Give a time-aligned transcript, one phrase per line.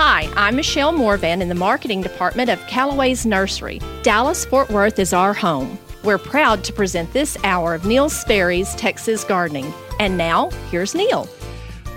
[0.00, 3.80] Hi, I'm Michelle Morvan in the marketing department of Callaway's Nursery.
[4.04, 5.76] Dallas Fort Worth is our home.
[6.04, 9.74] We're proud to present this hour of Neil Sperry's Texas Gardening.
[9.98, 11.24] And now, here's Neil.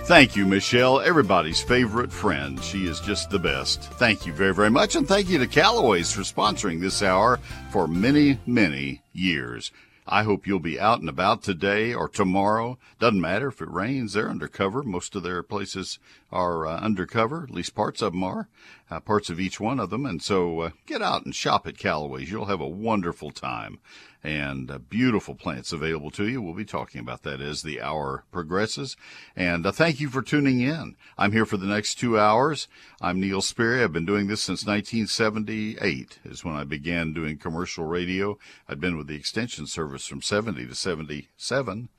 [0.06, 2.60] Thank you, Michelle, everybody's favorite friend.
[2.64, 3.84] She is just the best.
[3.84, 4.96] Thank you very, very much.
[4.96, 7.40] And thank you to Callaway's for sponsoring this hour
[7.70, 9.72] for many, many years.
[10.08, 12.80] I hope you'll be out and about today or tomorrow.
[13.00, 14.82] Doesn't matter if it rains, they're undercover.
[14.82, 16.00] Most of their places
[16.32, 18.48] are uh, undercover, at least parts of them are,
[18.90, 20.06] uh, parts of each one of them.
[20.06, 22.32] And so uh, get out and shop at Callaway's.
[22.32, 23.80] You'll have a wonderful time
[24.24, 26.42] and uh, beautiful plants available to you.
[26.42, 28.96] We'll be talking about that as the hour progresses.
[29.36, 30.96] And uh, thank you for tuning in.
[31.18, 32.68] I'm here for the next two hours.
[33.02, 33.84] I'm Neil Sperry.
[33.84, 38.38] I've been doing this since 1978 is when I began doing commercial radio.
[38.70, 41.90] I'd been with the Extension Service from 70 to 77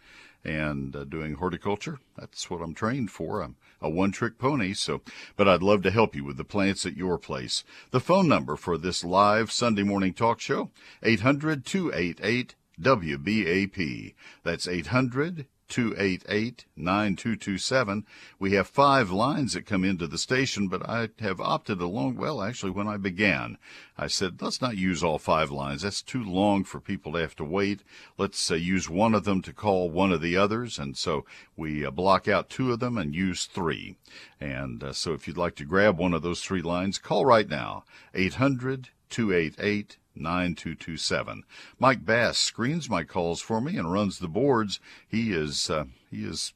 [0.44, 1.98] and uh, doing horticulture.
[2.16, 3.42] That's what I'm trained for.
[3.42, 4.72] I'm a one trick pony.
[4.72, 5.02] So,
[5.36, 7.64] but I'd love to help you with the plants at your place.
[7.90, 10.70] The phone number for this live Sunday morning talk show,
[11.02, 14.14] 800 288 WBAP.
[14.42, 18.04] That's 800 288 9227.
[18.38, 22.16] We have five lines that come into the station, but I have opted along.
[22.16, 23.56] Well, actually, when I began,
[24.02, 25.82] I said, let's not use all five lines.
[25.82, 27.84] That's too long for people to have to wait.
[28.18, 30.76] Let's uh, use one of them to call one of the others.
[30.76, 31.24] And so
[31.56, 33.96] we uh, block out two of them and use three.
[34.40, 37.48] And uh, so if you'd like to grab one of those three lines, call right
[37.48, 41.44] now, 800 288 9227.
[41.78, 44.80] Mike Bass screens my calls for me and runs the boards.
[45.08, 46.54] He is uh, he is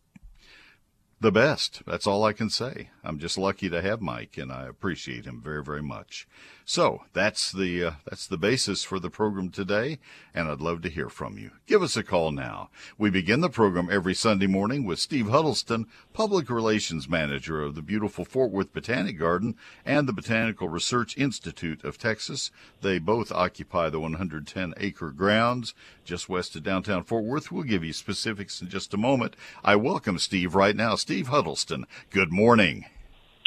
[1.21, 1.83] the best.
[1.87, 2.91] That's all I can say.
[3.03, 6.27] I'm just lucky to have Mike, and I appreciate him very, very much.
[6.69, 10.01] So that's the uh, that's the basis for the program today,
[10.35, 11.53] and I'd love to hear from you.
[11.69, 12.71] Give us a call now.
[12.99, 17.83] We begin the program every Sunday morning with Steve Huddleston, Public Relations Manager of the
[17.83, 19.55] beautiful Fort Worth Botanic Garden
[19.85, 22.51] and the Botanical Research Institute of Texas.
[22.83, 25.73] They both occupy the 110 acre grounds
[26.05, 27.53] just west of downtown Fort Worth.
[27.53, 29.37] We'll give you specifics in just a moment.
[29.63, 30.97] I welcome Steve right now.
[30.97, 31.87] Steve Huddleston.
[32.11, 32.87] Good morning.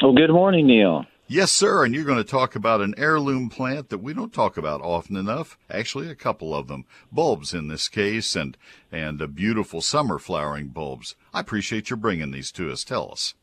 [0.00, 1.04] Oh, good morning, Neil.
[1.32, 1.84] Yes, sir.
[1.84, 5.14] And you're going to talk about an heirloom plant that we don't talk about often
[5.14, 5.56] enough.
[5.70, 6.86] Actually, a couple of them.
[7.12, 8.56] Bulbs in this case and,
[8.90, 11.14] and a beautiful summer flowering bulbs.
[11.32, 12.82] I appreciate your bringing these to us.
[12.82, 13.34] Tell us.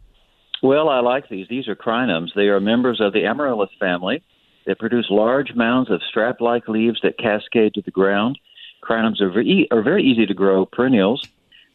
[0.62, 1.48] Well, I like these.
[1.48, 2.36] These are crinums.
[2.36, 4.22] They are members of the amaryllis family.
[4.66, 8.38] They produce large mounds of strap-like leaves that cascade to the ground.
[8.84, 11.26] Crinums are very, are very easy to grow perennials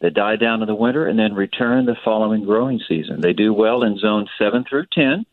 [0.02, 3.22] that die down in the winter and then return the following growing season.
[3.22, 5.24] They do well in zones 7 through 10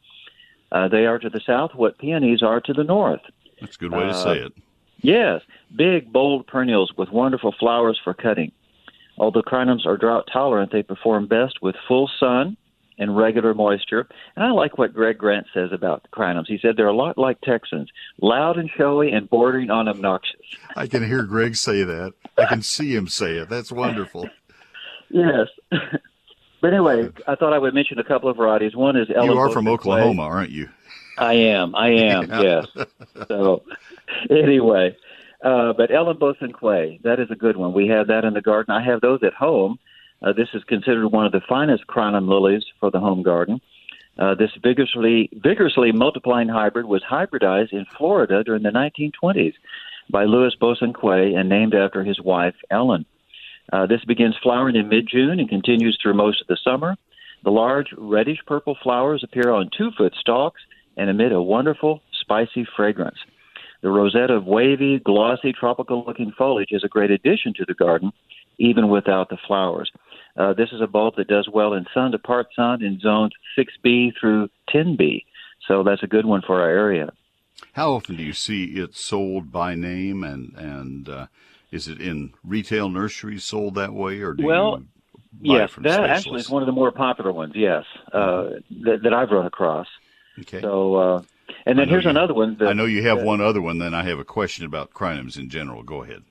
[0.71, 3.21] uh, they are to the south what peonies are to the north.
[3.59, 4.53] That's a good way to uh, say it.
[5.01, 5.41] Yes,
[5.75, 8.51] big, bold perennials with wonderful flowers for cutting.
[9.17, 12.57] Although crinums are drought tolerant, they perform best with full sun
[12.97, 14.07] and regular moisture.
[14.35, 16.47] And I like what Greg Grant says about crinums.
[16.47, 17.89] He said they're a lot like Texans,
[18.21, 20.41] loud and showy and bordering on obnoxious.
[20.75, 22.13] I can hear Greg say that.
[22.37, 23.49] I can see him say it.
[23.49, 24.29] That's wonderful.
[25.09, 25.47] yes.
[26.61, 28.75] But anyway, I thought I would mention a couple of varieties.
[28.75, 29.31] One is Ellen.
[29.31, 30.69] You are from Oklahoma, aren't you?
[31.17, 31.75] I am.
[31.75, 32.29] I am.
[32.29, 32.61] yeah.
[32.75, 32.87] Yes.
[33.27, 33.63] So,
[34.29, 34.95] anyway,
[35.43, 37.73] uh, but Ellen Bosanquet, that is a good one.
[37.73, 38.73] We have that in the garden.
[38.73, 39.79] I have those at home.
[40.21, 43.61] Uh, this is considered one of the finest crinum lilies for the home garden.
[44.17, 49.53] Uh, this vigorously, vigorously multiplying hybrid was hybridized in Florida during the 1920s
[50.09, 53.05] by Louis Bosanquet and named after his wife, Ellen.
[53.71, 56.95] Uh, this begins flowering in mid June and continues through most of the summer.
[57.43, 60.61] The large reddish purple flowers appear on two foot stalks
[60.97, 63.17] and emit a wonderful, spicy fragrance.
[63.81, 68.11] The rosette of wavy, glossy, tropical looking foliage is a great addition to the garden,
[68.57, 69.89] even without the flowers.
[70.35, 73.31] Uh, this is a bulb that does well in sun to part sun in zones
[73.57, 75.23] 6B through 10B.
[75.67, 77.11] So that's a good one for our area.
[77.73, 81.27] How often do you see it sold by name and, and uh,
[81.71, 84.83] is it in retail nurseries sold that way, or do you well,
[85.41, 87.53] you yes, that actually is one of the more popular ones.
[87.55, 88.49] Yes, uh,
[88.83, 89.87] that, that I've run across.
[90.39, 90.61] Okay.
[90.61, 91.21] So, uh,
[91.65, 92.57] and then here's you, another one.
[92.59, 93.77] That, I know you have one other one.
[93.77, 95.83] Then I have a question about crinums in general.
[95.83, 96.23] Go ahead.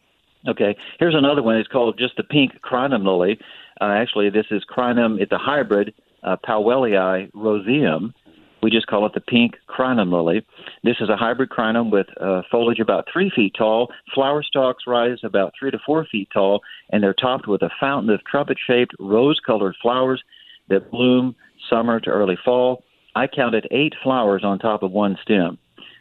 [0.46, 0.76] Okay.
[0.98, 1.56] Here's another one.
[1.56, 3.38] It's called just the pink crinum lily.
[3.80, 5.20] Uh, actually, this is crinum.
[5.20, 8.14] It's a hybrid uh, Powellii roseum,
[8.62, 10.44] we just call it the pink crinum lily.
[10.82, 13.92] This is a hybrid crinum with uh, foliage about three feet tall.
[14.14, 16.60] Flower stalks rise about three to four feet tall,
[16.90, 20.22] and they're topped with a fountain of trumpet shaped, rose colored flowers
[20.68, 21.34] that bloom
[21.70, 22.84] summer to early fall.
[23.14, 25.58] I counted eight flowers on top of one stem.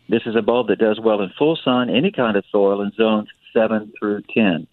[0.09, 2.92] This is a bulb that does well in full sun, any kind of soil, in
[2.94, 4.68] zones 7 through 10.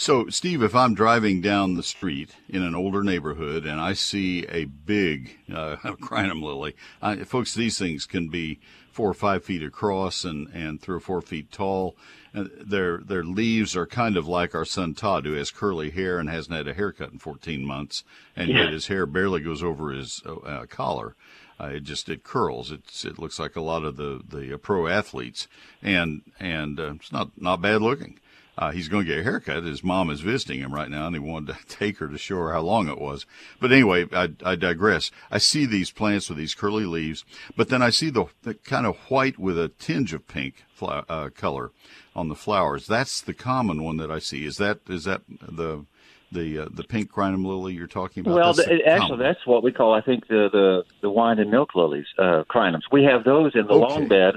[0.00, 4.46] So, Steve, if I'm driving down the street in an older neighborhood and I see
[4.48, 8.60] a big uh, crinum lily, I, folks, these things can be
[8.90, 11.96] four or five feet across and, and three or four feet tall.
[12.32, 16.18] And their their leaves are kind of like our son Todd, who has curly hair
[16.18, 18.02] and hasn't had a haircut in 14 months,
[18.34, 18.62] and Yeah.
[18.64, 21.14] yet his hair barely goes over his uh, collar.
[21.60, 22.72] Uh, it just it curls.
[22.72, 25.46] It's it looks like a lot of the the uh, pro athletes,
[25.82, 28.18] and and uh, it's not not bad looking.
[28.60, 29.64] Uh, he's going to get a haircut.
[29.64, 32.36] His mom is visiting him right now, and he wanted to take her to show
[32.36, 33.24] her how long it was.
[33.58, 35.10] But anyway, I, I digress.
[35.30, 37.24] I see these plants with these curly leaves,
[37.56, 41.30] but then I see the, the kind of white with a tinge of pink uh,
[41.34, 41.70] color
[42.14, 42.86] on the flowers.
[42.86, 44.44] That's the common one that I see.
[44.44, 45.86] Is that is that the
[46.30, 48.34] the uh, the pink crinum lily you're talking about?
[48.34, 51.50] Well, That's the actually, that's what we call, I think, the the, the wine and
[51.50, 52.82] milk lilies, uh, crinums.
[52.92, 53.80] We have those in the Okay.
[53.94, 54.34] long bed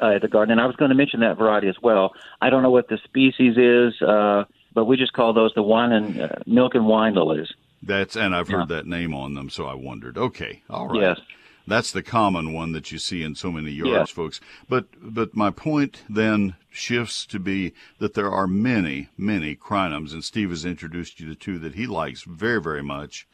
[0.00, 2.12] uh, at the garden, and I was going to mention that variety as well.
[2.40, 5.92] I don't know what the species is, uh, but we just call those the wine
[5.92, 7.48] and uh, milk and wine lilies.
[7.82, 10.18] That's and I've heard that name on them, so I wondered.
[10.18, 11.00] Okay, all right.
[11.00, 11.20] Yes.
[11.66, 14.10] That's the common one that you see in so many yards, Yes.
[14.10, 14.40] folks.
[14.70, 20.24] But but my point then shifts to be that there are many, many crinums, and
[20.24, 23.28] Steve has introduced you to two that he likes very, very much.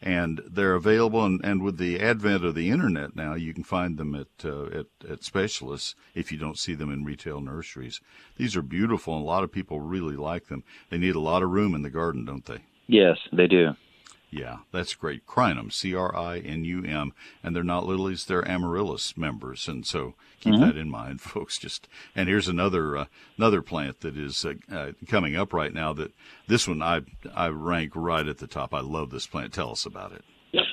[0.00, 3.98] And they're available, and, and with the advent of the internet now, you can find
[3.98, 8.00] them at, uh, at at specialists if you don't see them in retail nurseries.
[8.36, 10.62] These are beautiful, and a lot of people really like them.
[10.88, 12.60] They need a lot of room in the garden, don't they?
[12.86, 13.70] Yes, they do.
[14.30, 15.26] Yeah, that's great.
[15.26, 19.86] Crinum, C R I N U M, and they're not lilies; they're amaryllis members, and
[19.86, 21.58] so keep that in mind, folks.
[21.58, 23.04] Just and here's another uh,
[23.38, 25.94] another plant that is uh, uh, coming up right now.
[25.94, 26.12] That
[26.46, 27.02] this one I
[27.34, 28.74] I rank right at the top.
[28.74, 29.54] I love this plant.
[29.54, 30.24] Tell us about it.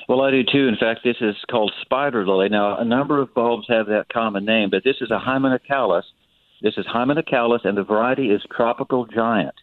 [0.08, 0.68] Well, I do too.
[0.68, 2.48] In fact, this is called spider lily.
[2.48, 6.04] Now, a number of bulbs have that common name, but this is a Hymenocallis.
[6.62, 9.54] This is Hymenocallis, and the variety is tropical giant.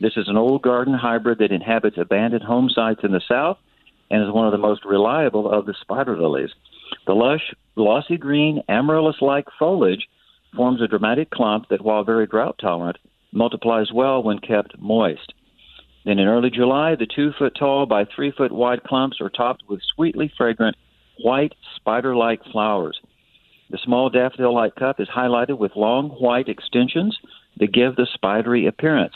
[0.00, 3.58] This is an old garden hybrid that inhabits abandoned home sites in the south
[4.10, 6.50] and is one of the most reliable of the spider lilies.
[7.06, 10.06] The lush, glossy green, amaryllis like foliage
[10.54, 12.98] forms a dramatic clump that, while very drought tolerant,
[13.32, 15.32] multiplies well when kept moist.
[16.04, 19.64] Then in early July, the two foot tall by three foot wide clumps are topped
[19.68, 20.76] with sweetly fragrant
[21.22, 23.00] white spider like flowers.
[23.70, 27.18] The small daffodil like cup is highlighted with long white extensions
[27.56, 29.14] that give the spidery appearance.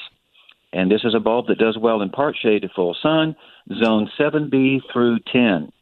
[0.72, 3.34] And this is a bulb that does well in part shade to full sun,
[3.82, 5.72] zone 7B through 10.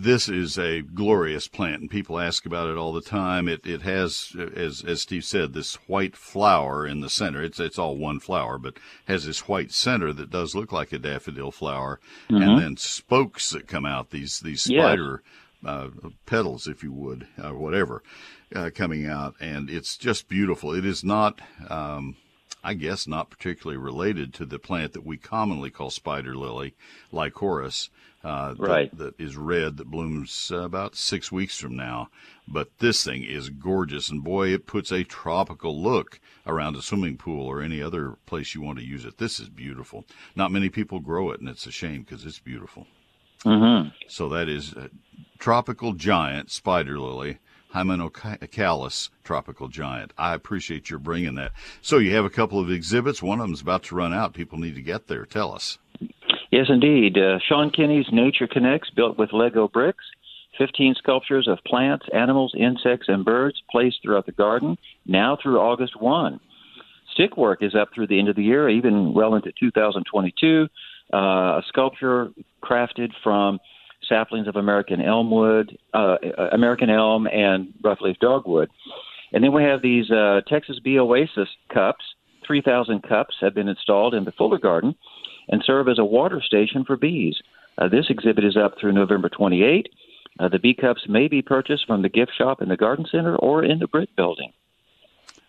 [0.00, 3.48] This is a glorious plant, and people ask about it all the time.
[3.48, 7.42] It it has, as as Steve said, this white flower in the center.
[7.42, 8.76] It's it's all one flower, but
[9.06, 11.98] has this white center that does look like a daffodil flower,
[12.28, 14.10] and then spokes that come out.
[14.10, 14.80] These these Yes.
[14.84, 15.22] spider
[15.66, 15.88] uh,
[16.26, 18.04] petals, if you would, or whatever,
[18.54, 20.72] uh, coming out, and it's just beautiful.
[20.74, 21.40] It is not.
[21.68, 22.14] Um,
[22.68, 26.74] I guess not particularly related to the plant that we commonly call spider lily,
[27.10, 27.88] Lycoris,
[28.22, 28.58] uh, that-
[28.92, 32.10] that is red that blooms uh, about six weeks from now.
[32.46, 37.16] But this thing is gorgeous, and boy, it puts a tropical look around a swimming
[37.16, 39.16] pool or any other place you want to use it.
[39.16, 40.04] This is beautiful.
[40.36, 42.86] Not many people grow it, and it's a shame because it's beautiful.
[43.46, 43.88] Mm-hmm.
[44.08, 44.88] So that is uh,
[45.38, 47.38] tropical giant spider lily,
[47.74, 50.12] Hymenocallis tropical giant.
[50.16, 51.52] I appreciate your bringing that.
[51.82, 53.22] So you have a couple of exhibits.
[53.22, 54.34] One of them's about to run out.
[54.34, 55.26] People need to get there.
[55.26, 55.78] Tell us.
[56.50, 57.18] Yes, indeed.
[57.18, 60.04] Uh, Sean Kenney's Nature Connects, built with Lego bricks,
[60.56, 64.76] 15 sculptures of plants, animals, insects, and birds placed throughout the garden,
[65.06, 66.40] now through August 1.
[67.12, 70.68] Stick work is up through the end of the year, even well into 2022.
[71.12, 72.30] Uh, a sculpture
[72.62, 73.58] crafted from
[74.06, 78.70] saplings of American elm wood, uh, uh, American elm, and roughleaf dogwood.
[79.32, 82.04] And then we have these uh, Texas Bee Oasis cups.
[82.46, 84.94] 3,000 cups have been installed in the Fuller Garden
[85.48, 87.36] and serve as a water station for bees.
[87.76, 89.88] Uh, this exhibit is up through November 28.
[90.38, 93.36] Uh, the bee cups may be purchased from the gift shop in the garden center
[93.36, 94.52] or in the Brick Building.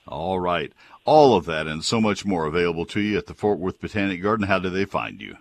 [0.07, 0.73] All right.
[1.05, 4.21] All of that and so much more available to you at the Fort Worth Botanic
[4.21, 4.47] Garden.
[4.47, 5.37] How do they find you?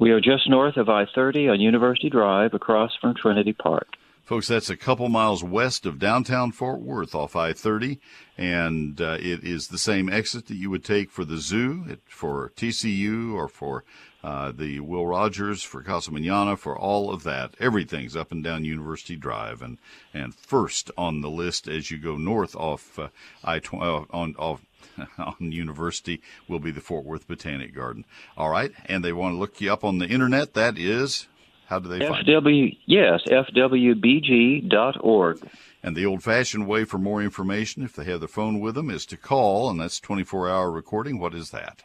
[0.00, 3.96] We are just north of I 30 on University Drive across from Trinity Park.
[4.24, 8.00] Folks, that's a couple miles west of downtown Fort Worth off I 30,
[8.38, 12.50] and uh, it is the same exit that you would take for the zoo, for
[12.56, 13.84] TCU, or for
[14.22, 17.54] uh, the Will Rogers, for Casa Manana, for all of that.
[17.58, 19.78] Everything's up and down University Drive, and,
[20.12, 23.08] and first on the list as you go north off uh,
[23.42, 24.62] I 20 uh, on off
[25.18, 28.04] on University will be the Fort Worth Botanic Garden.
[28.36, 30.54] All right, and they want to look you up on the internet.
[30.54, 31.28] That is,
[31.66, 32.26] how do they find?
[32.26, 34.68] FW, yes, fwbg.org.
[35.82, 38.90] And the old fashioned way for more information, if they have the phone with them,
[38.90, 41.18] is to call, and that's 24 hour recording.
[41.18, 41.84] What is that?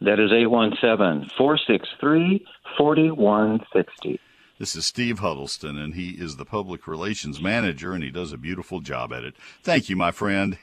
[0.00, 4.20] That is 817 463 4160.
[4.58, 8.38] This is Steve Huddleston, and he is the public relations manager, and he does a
[8.38, 9.36] beautiful job at it.
[9.62, 10.58] Thank you, my friend.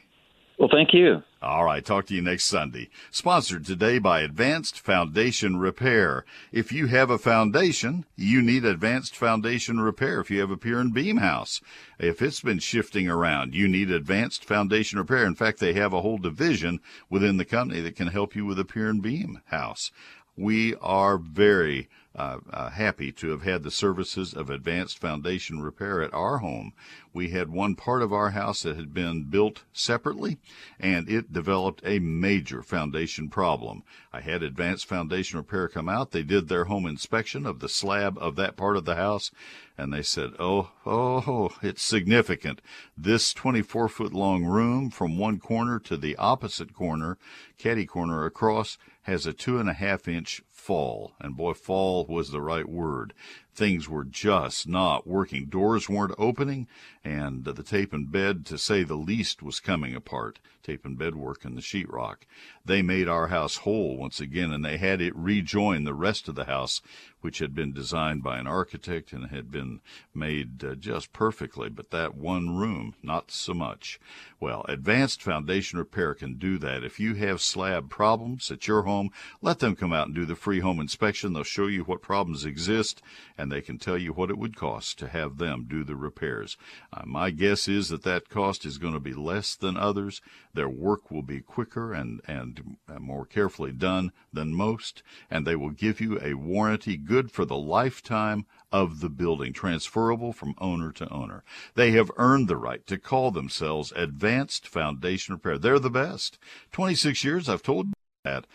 [0.58, 1.22] Well, thank you.
[1.42, 1.84] All right.
[1.84, 2.90] Talk to you next Sunday.
[3.12, 6.26] Sponsored today by Advanced Foundation Repair.
[6.52, 10.22] If you have a foundation, you need Advanced Foundation Repair.
[10.22, 11.62] If you have a pier and beam house,
[12.00, 15.26] if it's been shifting around, you need Advanced Foundation Repair.
[15.26, 18.58] In fact, they have a whole division within the company that can help you with
[18.58, 19.92] a pier and beam house.
[20.38, 26.02] We are very uh, uh, happy to have had the services of Advanced Foundation Repair
[26.02, 26.74] at our home.
[27.14, 30.38] We had one part of our house that had been built separately,
[30.80, 33.84] and it developed a major foundation problem.
[34.14, 36.12] I had Advanced Foundation Repair come out.
[36.12, 39.32] They did their home inspection of the slab of that part of the house,
[39.78, 42.62] and they said, "Oh, oh, it's significant.
[42.98, 47.18] This 24 foot long room from one corner to the opposite corner,
[47.58, 51.14] caddy corner across." has a two and a half inch fall.
[51.22, 53.14] And boy, fall was the right word.
[53.56, 55.46] Things were just not working.
[55.46, 56.68] Doors weren't opening,
[57.06, 60.40] and the tape and bed, to say the least, was coming apart.
[60.62, 62.26] Tape and bed work and the sheetrock.
[62.66, 66.36] They made our house whole once again, and they had it rejoin the rest of
[66.36, 66.82] the house,
[67.22, 69.80] which had been designed by an architect and had been
[70.14, 71.70] made uh, just perfectly.
[71.70, 74.00] But that one room, not so much.
[74.40, 76.84] Well, Advanced Foundation Repair can do that.
[76.84, 80.36] If you have slab problems at your home, let them come out and do the
[80.36, 81.34] free home inspection.
[81.34, 83.04] They'll show you what problems exist,
[83.38, 86.58] and they can tell you what it would cost to have them do the repairs.
[86.92, 90.22] Uh, my guess is that that cost is going to be less than others.
[90.54, 95.70] Their work will be quicker and, and more carefully done than most, and they will
[95.70, 101.10] give you a warranty good for the lifetime of the building, transferable from owner to
[101.10, 101.44] owner.
[101.76, 105.58] They have earned the right to call themselves Advanced Foundation Repair.
[105.58, 106.38] They're the best.
[106.72, 108.46] 26 years, I've told you that.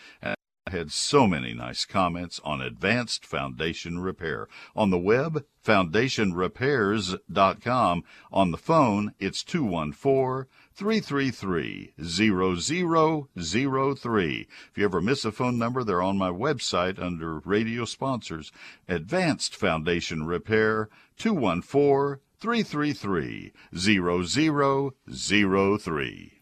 [0.67, 4.47] Had so many nice comments on Advanced Foundation Repair.
[4.75, 8.03] On the web, foundationrepairs.com.
[8.31, 14.47] On the phone, it's 214 333 0003.
[14.69, 18.51] If you ever miss a phone number, they're on my website under radio sponsors.
[18.87, 26.40] Advanced Foundation Repair 214 333 0003.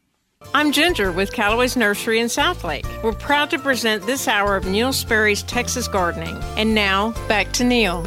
[0.53, 2.85] I'm Ginger with Callaway's Nursery in Southlake.
[3.03, 6.37] We're proud to present this hour of Neil Sperry's Texas Gardening.
[6.55, 8.05] And now, back to Neil.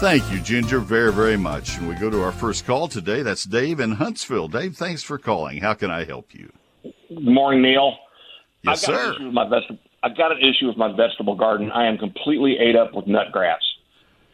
[0.00, 1.78] Thank you, Ginger, very, very much.
[1.78, 3.22] And we go to our first call today.
[3.22, 4.48] That's Dave in Huntsville.
[4.48, 5.58] Dave, thanks for calling.
[5.58, 6.52] How can I help you?
[6.82, 7.94] Good morning, Neil.
[8.62, 9.08] Yes, I've got sir.
[9.10, 11.70] An issue with my veg- I've got an issue with my vegetable garden.
[11.70, 13.62] I am completely ate up with nut grass.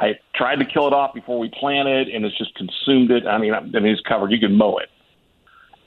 [0.00, 3.26] I tried to kill it off before we planted, and it's just consumed it.
[3.26, 4.32] I mean, I mean it's covered.
[4.32, 4.88] You can mow it.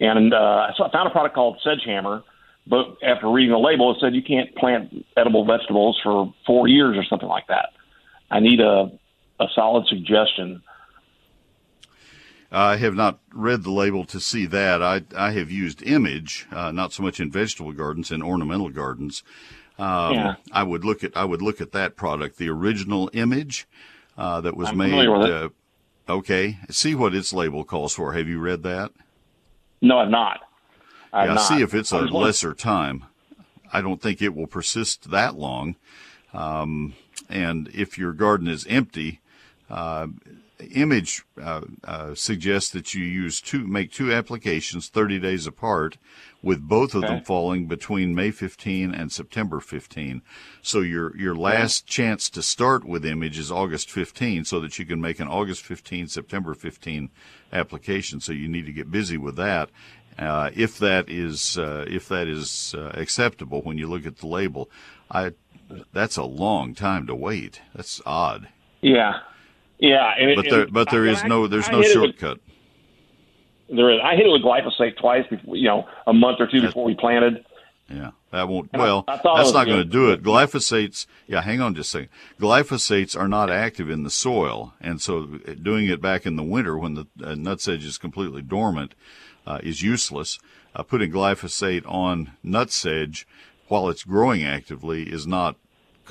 [0.02, 2.24] And uh, so I found a product called Sedgehammer,
[2.68, 6.98] but after reading the label, it said you can't plant edible vegetables for four years
[6.98, 7.70] or something like that.
[8.30, 8.92] I need a
[9.40, 10.62] a solid suggestion.
[12.52, 14.82] I have not read the label to see that.
[14.82, 19.24] I I have used Image, uh, not so much in vegetable gardens, in ornamental gardens.
[19.80, 20.36] Um, Yeah.
[20.52, 23.68] I would look at I would look at that product, the original Image
[24.18, 24.90] uh, that was I'm made.
[24.90, 25.34] familiar with it.
[26.10, 28.14] Uh, okay, see what its label calls for.
[28.14, 28.92] Have you read that?
[29.82, 30.42] No, I'm not.
[31.14, 31.42] I'm yeah, not.
[31.42, 33.06] see if it's a lesser time.
[33.74, 35.76] I don't think it will persist that long.
[36.34, 36.94] Um,
[37.30, 39.20] and if your garden is empty,
[39.70, 40.08] uh,
[40.74, 45.98] image uh, uh, suggests that you use two, make two applications 30 days apart,
[46.42, 50.22] with both of them falling between May 15 and September 15.
[50.62, 54.86] So your your last chance to start with image is August 15, so that you
[54.86, 57.10] can make an August 15, September 15
[57.54, 58.20] application.
[58.20, 59.70] So you need to get busy with that.
[60.18, 64.28] Uh, if that is uh, if that is uh, acceptable when you look at the
[64.28, 64.70] label,
[65.10, 65.32] I
[65.94, 67.62] that's a long time to wait.
[67.74, 68.50] That's odd.
[68.82, 69.20] Yeah,
[69.80, 70.14] yeah.
[70.36, 72.40] But there but there is I- no there's I no hit it shortcut.
[73.72, 74.00] There is.
[74.04, 76.94] I hit it with glyphosate twice, before, you know, a month or two before we
[76.94, 77.46] planted.
[77.90, 78.70] Yeah, that won't.
[78.74, 80.24] And Well, I it that's not going to do it.
[80.24, 81.08] Glyphosates.
[81.28, 82.10] Yeah, hang on just a second.
[82.40, 85.26] Glyphosates are not active in the soil, and so
[85.62, 88.96] doing it back in the winter when the uh, nutsedge is completely dormant
[89.46, 90.40] uh, is useless.
[90.74, 93.26] Uh, putting glyphosate on nutsedge
[93.68, 95.58] while it's growing actively is not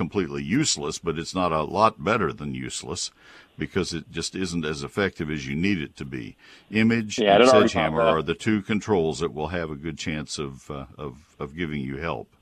[0.01, 3.11] completely useless, but it's not a lot better than useless
[3.59, 6.39] because it just isn't as effective as you need it to be.
[6.71, 10.39] Image Yeah, and I'd sedgehammer are the two controls that will have a good chance
[10.39, 12.33] of uh, of of giving you help.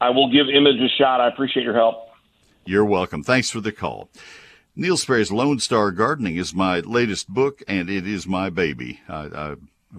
[0.00, 1.20] I will give Image a shot.
[1.20, 2.08] I appreciate your help.
[2.64, 3.22] You're welcome.
[3.22, 4.08] Thanks for the call.
[4.74, 9.00] Neil Sperry's Lone Star Gardening is my latest book, and it is my baby.
[9.10, 9.56] I, I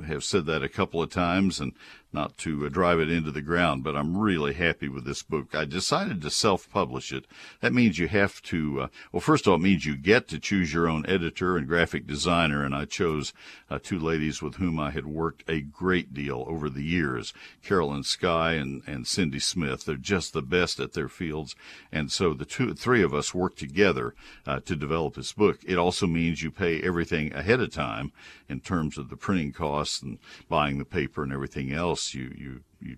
[0.08, 1.74] have said that a couple of times, and
[2.18, 5.54] not to uh, drive it into the ground, but I'm really happy with this book.
[5.54, 7.26] I decided to self-publish it.
[7.62, 10.40] That means you have to, uh, well, first of all, it means you get to
[10.40, 13.34] choose your own editor and graphic designer, and I chose
[13.70, 18.04] uh, two ladies with whom I had worked a great deal over the years, Carolyn
[18.04, 19.86] Sky and, and Cindy Smith.
[19.86, 21.56] They're just the best at their fields,
[21.92, 24.16] and so the two, three of us worked together
[24.48, 25.60] uh, to develop this book.
[25.68, 28.12] It also means you pay everything ahead of time
[28.50, 30.18] in terms of the printing costs and
[30.50, 32.07] buying the paper and everything else.
[32.14, 32.98] You you you.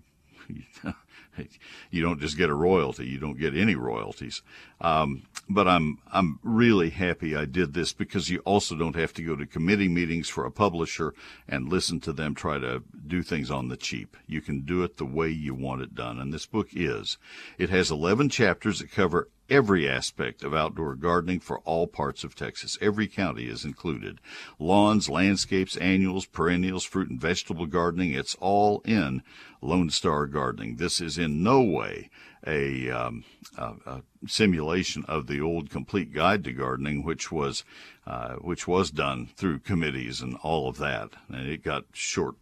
[1.90, 4.42] you don't just get a royalty; you don't get any royalties.
[4.80, 9.22] Um, but I'm I'm really happy I did this because you also don't have to
[9.22, 11.14] go to committee meetings for a publisher
[11.48, 14.16] and listen to them try to do things on the cheap.
[14.26, 17.18] You can do it the way you want it done, and this book is.
[17.58, 22.34] It has 11 chapters that cover every aspect of outdoor gardening for all parts of
[22.34, 22.78] Texas.
[22.80, 24.20] Every county is included.
[24.58, 29.22] Lawns, landscapes, annuals, perennials, fruit and vegetable gardening, it's all in
[29.60, 30.76] Lone Star Gardening.
[30.76, 32.10] This is in no way
[32.46, 33.24] a, um,
[33.58, 37.64] a, a simulation of the old Complete Guide to Gardening, which was
[38.06, 42.34] uh, which was done through committees and all of that, and it got short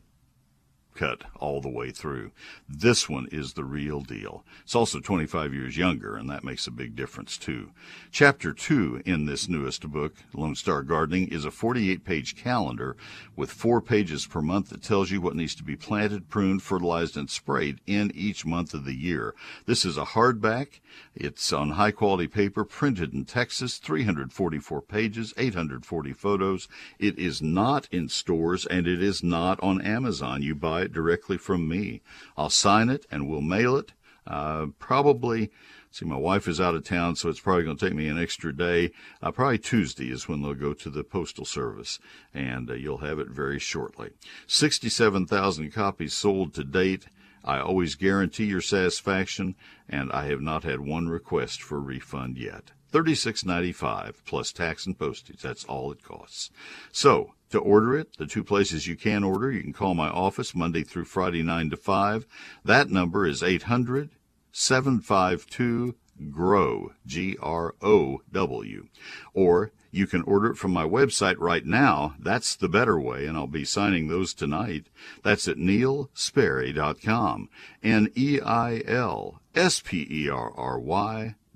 [0.99, 2.33] cut all the way through.
[2.69, 4.45] This one is the real deal.
[4.65, 7.71] It's also 25 years younger, and that makes a big difference too.
[8.11, 12.97] Chapter 2 in this newest book, Lone Star Gardening, is a 48 page calendar
[13.37, 17.17] with four pages per month that tells you what needs to be planted, pruned, fertilized,
[17.17, 19.37] and sprayed in each month of the year.
[19.67, 20.81] This is a hardback.
[21.15, 26.67] It's on high quality paper, printed in Texas, 344 pages, 840 photos.
[26.99, 30.43] It is not in stores and it is not on Amazon.
[30.43, 32.01] You buy it directly from me.
[32.37, 33.93] I'll sign it and we'll mail it.
[34.27, 35.51] Uh, probably,
[35.91, 38.19] see, my wife is out of town, so it's probably going to take me an
[38.19, 38.91] extra day.
[39.23, 41.99] Uh, probably Tuesday is when they'll go to the postal service,
[42.35, 44.11] and uh, you'll have it very shortly.
[44.47, 47.07] 67,000 copies sold to date.
[47.45, 49.55] I always guarantee your satisfaction,
[49.89, 52.73] and I have not had one request for refund yet.
[52.91, 55.43] Thirty-six ninety-five plus tax and postage.
[55.43, 56.51] That's all it costs.
[56.91, 60.55] So to order it, the two places you can order, you can call my office
[60.55, 62.27] Monday through Friday, 9 to 5.
[62.65, 64.11] That number is 800
[64.53, 65.95] 752
[66.31, 68.89] GROW, G R O W.
[69.33, 72.17] Or you can order it from my website right now.
[72.19, 74.89] That's the better way, and I'll be signing those tonight.
[75.23, 77.49] That's at neilsperry.com.
[77.83, 81.37] N E I L S P E R R Y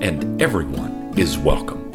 [0.00, 1.90] and everyone is welcome.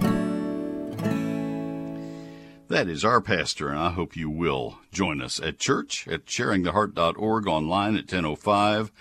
[2.67, 7.47] That is our pastor, and I hope you will join us at church at sharingtheheart.org
[7.47, 8.91] online at 1005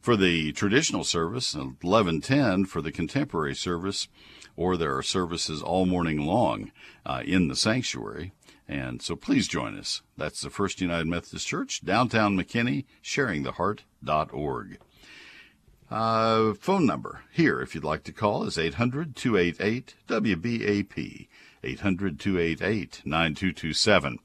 [0.00, 4.08] for the traditional service, and 1110 for the contemporary service,
[4.56, 6.70] or there are services all morning long
[7.04, 8.32] uh, in the sanctuary.
[8.68, 10.02] And so please join us.
[10.16, 14.78] That's the First United Methodist Church, downtown McKinney, sharingtheheart.org.
[15.90, 21.28] Uh, phone number here, if you'd like to call, is 800 288 WBAP.
[21.62, 24.18] 800 288 9227.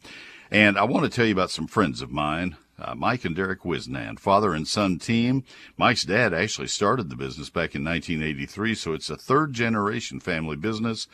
[0.50, 2.58] And I want to tell you about some friends of mine.
[2.80, 5.44] Uh, Mike and Derek Wisnan, father and son team.
[5.78, 10.56] Mike's dad actually started the business back in 1983, so it's a third generation family
[10.56, 11.08] business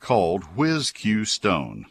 [0.00, 1.86] called Whiz Q Stone.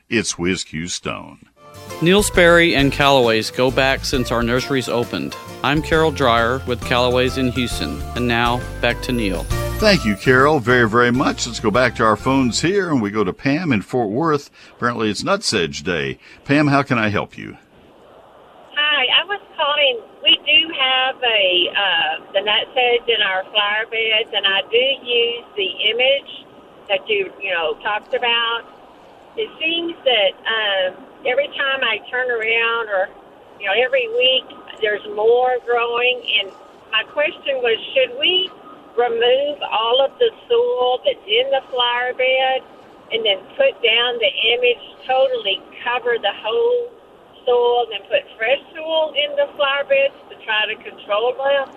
[0.08, 1.48] It's Whiz Q Stone.
[2.00, 5.34] Neil Sperry and Callaway's go back since our nurseries opened.
[5.62, 9.46] I'm Carol Dreyer with Callaway's in Houston, and now back to Neil.
[9.78, 11.46] Thank you, Carol, very, very much.
[11.46, 14.50] Let's go back to our phones here and we go to Pam in Fort Worth.
[14.72, 16.18] Apparently it's Nutsedge Day.
[16.46, 17.58] Pam, how can I help you?
[18.72, 20.00] Hi, I was calling.
[20.24, 25.44] We do have a uh, the nutsedge in our flower beds, and I do use
[25.56, 26.46] the image
[26.88, 28.64] that you you know talked about.
[29.36, 33.08] It seems that um, every time I turn around, or
[33.60, 36.22] you know, every week there's more growing.
[36.40, 36.50] And
[36.90, 38.50] my question was, should we
[38.96, 42.64] remove all of the soil that's in the flower bed
[43.12, 46.90] and then put down the image, totally cover the whole
[47.44, 51.76] soil, then put fresh soil in the flower beds to try to control them?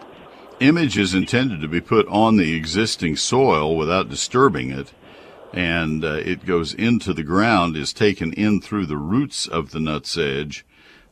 [0.60, 4.94] Image is intended to be put on the existing soil without disturbing it,
[5.54, 9.80] and uh, it goes into the ground, is taken in through the roots of the
[9.80, 10.64] nutsedge,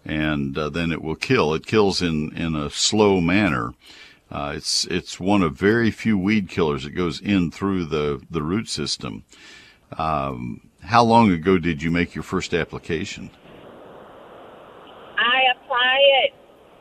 [0.04, 1.54] and uh, then it will kill.
[1.54, 3.74] It kills in, in a slow manner.
[4.30, 8.44] Uh, it's it's one of very few weed killers that goes in through the the
[8.44, 9.24] root system.
[9.98, 13.30] Um, how long ago did you make your first application?
[15.18, 16.34] I apply it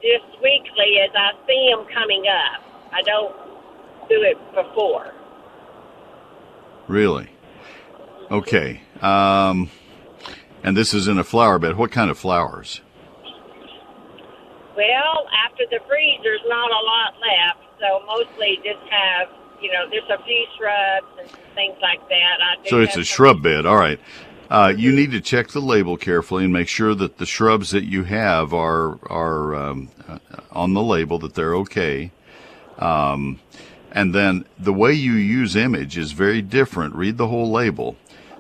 [0.03, 2.63] just weekly as I see them coming up.
[2.93, 3.35] I don't
[4.09, 5.13] do it before.
[6.89, 7.29] Really?
[8.31, 8.81] Okay.
[9.01, 9.71] Um,
[10.63, 11.77] and this is in a flower bed.
[11.77, 12.81] What kind of flowers?
[14.77, 19.29] Well, after the freeze, there's not a lot left, so mostly just have
[19.61, 22.37] you know there's a few shrubs and things like that.
[22.41, 23.67] I So it's a shrub bed.
[23.67, 23.99] All right.
[24.49, 27.85] Uh, you need to check the label carefully and make sure that the shrubs that
[27.85, 30.19] you have are are um, uh,
[30.53, 32.13] on the label that they're okay.
[32.79, 33.41] Um,
[33.91, 36.95] and then the way you use image is very different.
[36.95, 37.97] Read the whole label.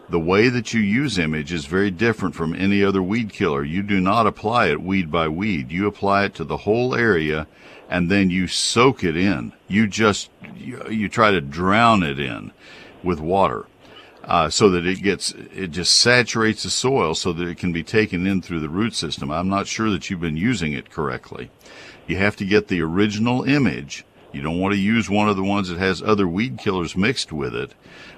[0.08, 3.64] The way that you use image is very different from any other weed killer.
[3.64, 5.72] You do not apply it weed by weed.
[5.72, 7.48] You apply it to the whole area
[7.88, 9.52] and then you soak it in.
[9.66, 12.52] You just, you, you try to drown it in
[13.02, 13.66] with water.
[14.22, 17.84] Uh, so that it gets, it just saturates the soil so that it can be
[17.84, 19.30] taken in through the root system.
[19.30, 21.50] I'm not sure that you've been using it correctly.
[22.08, 24.04] You have to get the original image.
[24.36, 27.32] You don't want to use one of the ones that has other weed killers mixed
[27.32, 27.72] with it.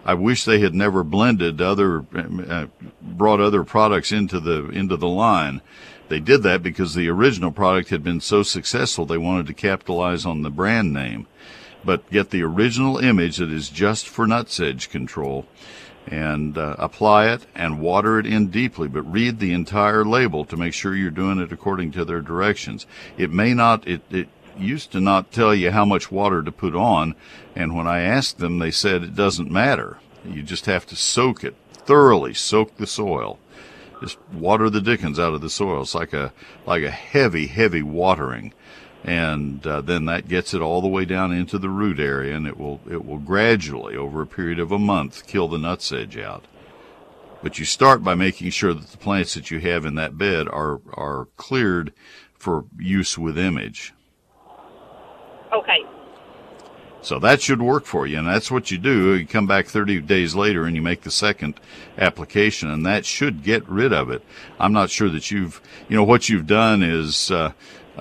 [0.05, 2.67] I wish they had never blended other, uh,
[3.01, 5.63] brought other products into the, into the line.
[6.09, 10.27] They did that because the original product had been so successful they wanted to capitalize
[10.27, 11.29] on the brand name.
[11.85, 15.47] But get the original image that is just for nutsedge control
[16.11, 20.57] and uh, apply it and water it in deeply, but read the entire label to
[20.57, 22.87] make sure you're doing it according to their directions.
[23.17, 26.75] It may not, it, it used to not tell you how much water to put
[26.75, 27.15] on,
[27.55, 29.99] and when I asked them, they said it doesn't matter.
[30.25, 33.39] You just have to soak it thoroughly, soak the soil.
[34.01, 35.83] Just water the dickens out of the soil.
[35.83, 36.33] It's like a
[36.67, 38.53] like a heavy, heavy watering
[39.05, 42.47] and uh, then that gets it all the way down into the root area, and
[42.47, 46.47] it will it will gradually, over a period of a month, kill the nutsedge out.
[47.43, 50.49] But you start by making sure that the plants that you have in that bed
[50.49, 51.93] are are cleared
[52.35, 53.95] for use with image.
[55.53, 55.85] Okay.
[57.01, 59.15] So that should work for you, and that's what you do.
[59.15, 61.61] You come back 30 days later and you make the second
[61.97, 64.23] application, and that should get rid of it.
[64.59, 67.53] I'm not sure that you've, you know, what you've done is uh,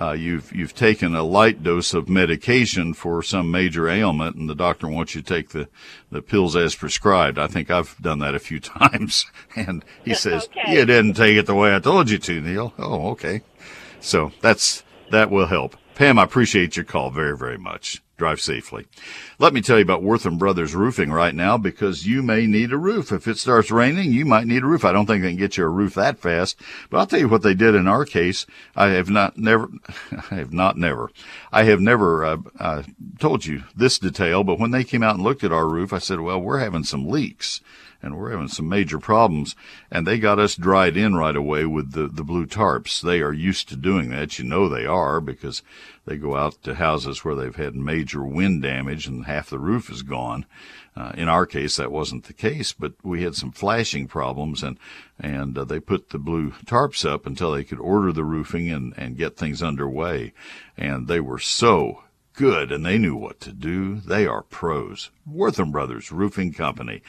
[0.01, 4.55] uh, you've you've taken a light dose of medication for some major ailment, and the
[4.55, 5.69] doctor wants you to take the
[6.11, 7.37] the pills as prescribed.
[7.37, 10.73] I think I've done that a few times, and he says Okay.
[10.73, 12.73] you didn't take it the way I told you to, Neil.
[12.79, 13.41] Oh, okay.
[13.99, 15.77] So that's that will help.
[15.97, 18.03] Pam, I appreciate your call very, very much.
[18.17, 18.85] Drive safely.
[19.39, 22.77] Let me tell you about Wortham Brothers Roofing right now because you may need a
[22.77, 23.11] roof.
[23.11, 24.85] If it starts raining, you might need a roof.
[24.85, 27.27] I don't think they can get you a roof that fast, but I'll tell you
[27.27, 28.45] what they did in our case.
[28.75, 29.69] I have not never,
[30.29, 31.09] I have not never,
[31.51, 32.83] I have never uh, uh,
[33.17, 35.97] told you this detail, but when they came out and looked at our roof, I
[35.97, 37.59] said, well, we're having some leaks.
[38.07, 39.55] And we're having some major problems.
[39.91, 43.01] And they got us dried in right away with the, the blue tarps.
[43.01, 44.39] They are used to doing that.
[44.39, 45.61] You know they are because
[46.05, 49.91] they go out to houses where they've had major wind damage and half the roof
[49.91, 50.45] is gone.
[50.95, 54.79] Uh, in our case, that wasn't the case, but we had some flashing problems, and
[55.19, 58.95] and uh, they put the blue tarps up until they could order the roofing and
[58.97, 60.33] and get things underway,
[60.75, 63.95] and they were so good, and they knew what to do.
[63.95, 65.11] They are pros.
[65.25, 67.01] Wortham Brothers Roofing Company.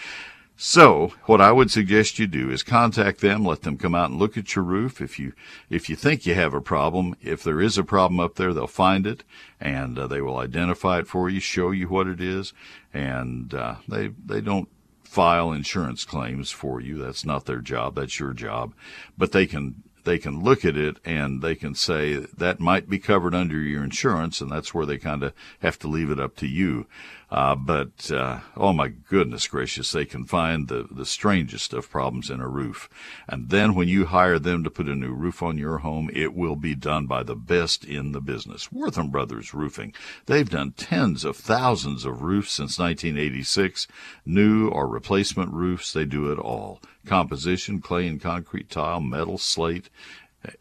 [0.61, 4.19] So, what I would suggest you do is contact them, let them come out and
[4.19, 5.01] look at your roof.
[5.01, 5.33] If you
[5.71, 8.67] if you think you have a problem, if there is a problem up there, they'll
[8.67, 9.23] find it
[9.61, 12.53] and uh, they will identify it for you, show you what it is,
[12.93, 14.69] and uh, they they don't
[15.05, 16.99] file insurance claims for you.
[16.99, 17.95] That's not their job.
[17.95, 18.75] That's your job.
[19.17, 22.99] But they can they can look at it and they can say that might be
[22.99, 26.35] covered under your insurance, and that's where they kind of have to leave it up
[26.37, 26.87] to you.
[27.31, 32.31] Uh, but uh, oh my goodness gracious, they can find the the strangest of problems
[32.31, 32.89] in a roof,
[33.29, 36.35] and then when you hire them to put a new roof on your home, it
[36.35, 38.73] will be done by the best in the business.
[38.73, 39.93] Wortham Brothers Roofing.
[40.25, 43.87] They've done tens of thousands of roofs since 1986,
[44.25, 45.93] new or replacement roofs.
[45.93, 49.91] They do it all: composition, clay and concrete tile, metal, slate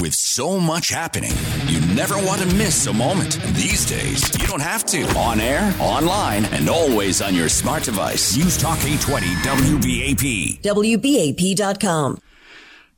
[0.00, 1.32] With so much happening,
[1.66, 3.40] you never want to miss a moment.
[3.54, 5.02] These days, you don't have to.
[5.16, 8.36] On air, online, and always on your smart device.
[8.36, 10.60] News Talk 820 WBAP.
[10.60, 12.18] WBAP.com.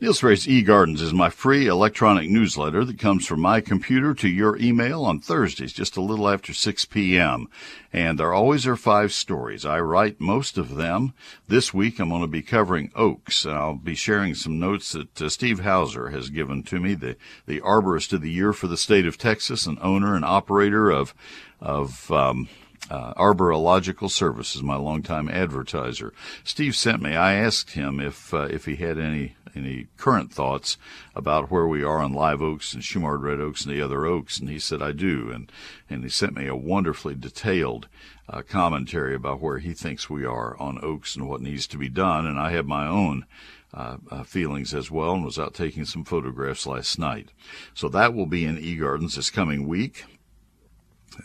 [0.01, 5.05] Sperry's eGardens is my free electronic newsletter that comes from my computer to your email
[5.05, 7.49] on Thursdays, just a little after 6 p.m.
[7.93, 9.67] And there always are five stories.
[9.67, 11.15] I write most of them.
[11.49, 13.45] This week I'm going to be covering oaks.
[13.45, 17.61] I'll be sharing some notes that uh, Steve Houser has given to me, the, the
[17.61, 21.13] arborist of the year for the state of Texas and owner and operator of,
[21.61, 22.49] of, um,
[22.91, 26.13] uh, Arborilogical Services, my longtime advertiser.
[26.45, 27.15] Steve sent me.
[27.15, 30.77] I asked him if uh, if he had any any current thoughts
[31.15, 34.39] about where we are on live oaks and Shumard red oaks and the other oaks,
[34.39, 35.51] and he said I do, and
[35.91, 37.89] and he sent me a wonderfully detailed
[38.29, 41.89] uh, commentary about where he thinks we are on oaks and what needs to be
[41.89, 43.27] done, and I have my own.
[43.75, 47.33] Uh, uh, feelings as well and was out taking some photographs last night.
[47.75, 50.07] So that will be in eGardens this coming week.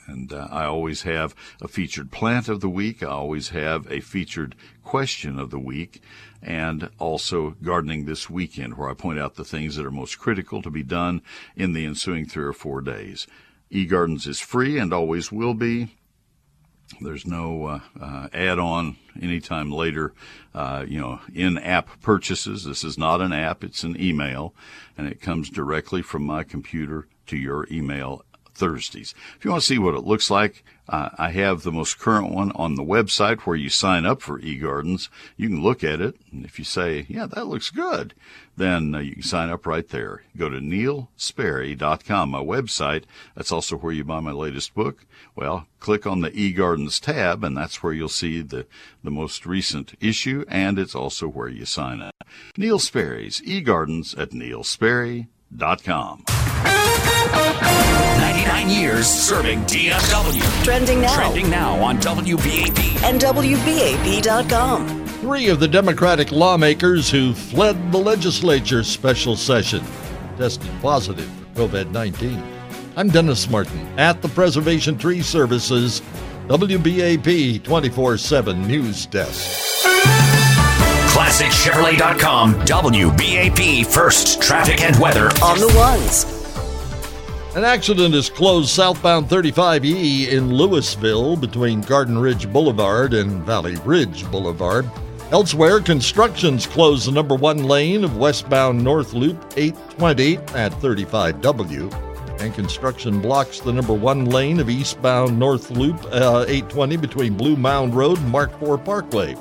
[0.08, 3.04] And uh, I always have a featured plant of the week.
[3.04, 6.02] I always have a featured question of the week
[6.42, 10.62] and also gardening this weekend where I point out the things that are most critical
[10.62, 11.22] to be done
[11.56, 13.28] in the ensuing three or four days.
[13.72, 15.96] eGardens is free and always will be.
[17.02, 20.14] There's no uh, uh, add-on anytime later,
[20.54, 22.66] uh, you know, in-app purchases.
[22.66, 24.54] This is not an app; it's an email,
[24.96, 29.14] and it comes directly from my computer to your email Thursdays.
[29.38, 32.32] If you want to see what it looks like, uh, I have the most current
[32.32, 35.08] one on the website where you sign up for eGardens.
[35.38, 38.14] You can look at it, and if you say, "Yeah, that looks good,"
[38.58, 40.24] then uh, you can sign up right there.
[40.36, 43.04] Go to neilsperry.com, my website.
[43.34, 45.06] That's also where you buy my latest book.
[45.36, 48.68] Well, click on the eGardens tab, and that's where you'll see the
[49.04, 52.14] the most recent issue, and it's also where you sign up.
[52.58, 56.26] Neil Sperry's eGardens at neilsperry.com.
[58.20, 60.64] 99 years serving DFW.
[60.64, 61.16] Trending now.
[61.16, 63.04] Trending now on WBAP.
[63.04, 65.06] And WBAP.com.
[65.08, 69.84] Three of the Democratic lawmakers who fled the legislature's special session
[70.38, 72.44] tested positive for COVID 19.
[72.96, 76.02] I'm Dennis Martin at the Preservation Tree Services
[76.48, 79.86] WBAP 24 7 News Desk.
[81.14, 86.33] ClassicChevrolet.com WBAP First Traffic and Weather On the ones.
[87.56, 94.26] An accident has closed southbound 35E in Lewisville between Garden Ridge Boulevard and Valley Ridge
[94.32, 94.90] Boulevard.
[95.30, 102.56] Elsewhere, construction's closed the number one lane of westbound North Loop 820 at 35W, and
[102.56, 107.94] construction blocks the number one lane of eastbound North Loop uh, 820 between Blue Mound
[107.94, 109.36] Road and Mark IV Parkway.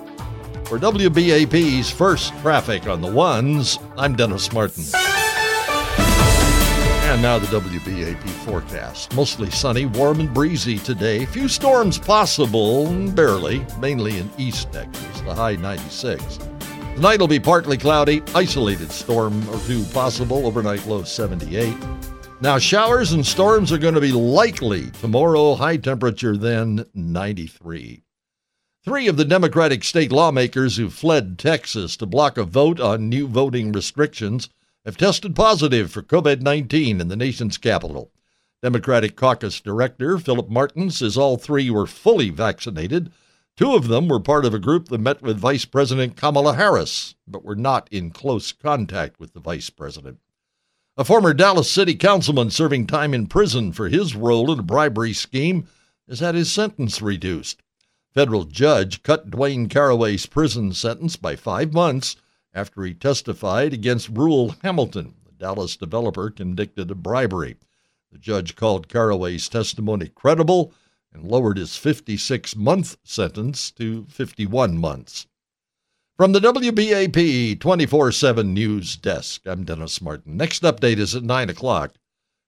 [0.66, 4.84] For WBAP's first traffic on the ones, I'm Dennis Martin.
[7.12, 9.14] And now the WBAP forecast.
[9.14, 11.26] Mostly sunny, warm, and breezy today.
[11.26, 16.38] Few storms possible, barely, mainly in East Texas, the high 96.
[16.94, 21.76] Tonight will be partly cloudy, isolated storm or two possible, overnight low 78.
[22.40, 28.04] Now, showers and storms are going to be likely tomorrow, high temperature then 93.
[28.86, 33.28] Three of the Democratic state lawmakers who fled Texas to block a vote on new
[33.28, 34.48] voting restrictions
[34.84, 38.10] have tested positive for COVID 19 in the nation's capital.
[38.62, 43.12] Democratic caucus director Philip Martin says all three were fully vaccinated
[43.54, 47.16] Two of them were part of a group that met with Vice President Kamala Harris,
[47.28, 50.20] but were not in close contact with the Vice President.
[50.96, 55.12] A former Dallas City councilman serving time in prison for his role in a bribery
[55.12, 55.68] scheme
[56.08, 57.62] has had his sentence reduced.
[58.14, 62.16] Federal judge cut Dwayne Caraway's prison sentence by five months
[62.54, 67.56] after he testified against Ruel Hamilton, the Dallas developer convicted of bribery.
[68.10, 70.72] The judge called Caraway's testimony credible
[71.12, 75.26] and lowered his 56 month sentence to 51 months.
[76.16, 80.36] From the WBAP 24 7 News Desk, I'm Dennis Martin.
[80.36, 81.94] Next update is at 9 o'clock.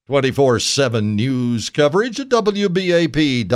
[0.07, 3.49] 24 7 news coverage at WBAP.com.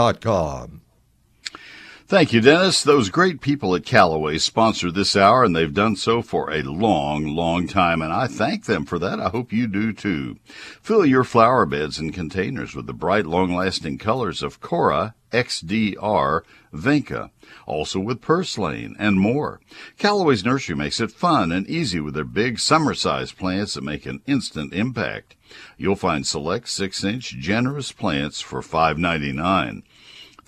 [2.09, 2.83] Thank you, Dennis.
[2.83, 7.27] Those great people at Calloway sponsor this hour, and they've done so for a long,
[7.27, 9.21] long time, and I thank them for that.
[9.21, 10.38] I hope you do too.
[10.81, 16.40] Fill your flower beds and containers with the bright, long-lasting colors of Cora, XDR,
[16.73, 17.29] Vinca,
[17.66, 19.61] also with purslane and more.
[19.99, 24.23] Calloway's Nursery makes it fun and easy with their big summer-sized plants that make an
[24.27, 25.37] instant impact.
[25.77, 29.83] You'll find select 6-inch generous plants for $5.99.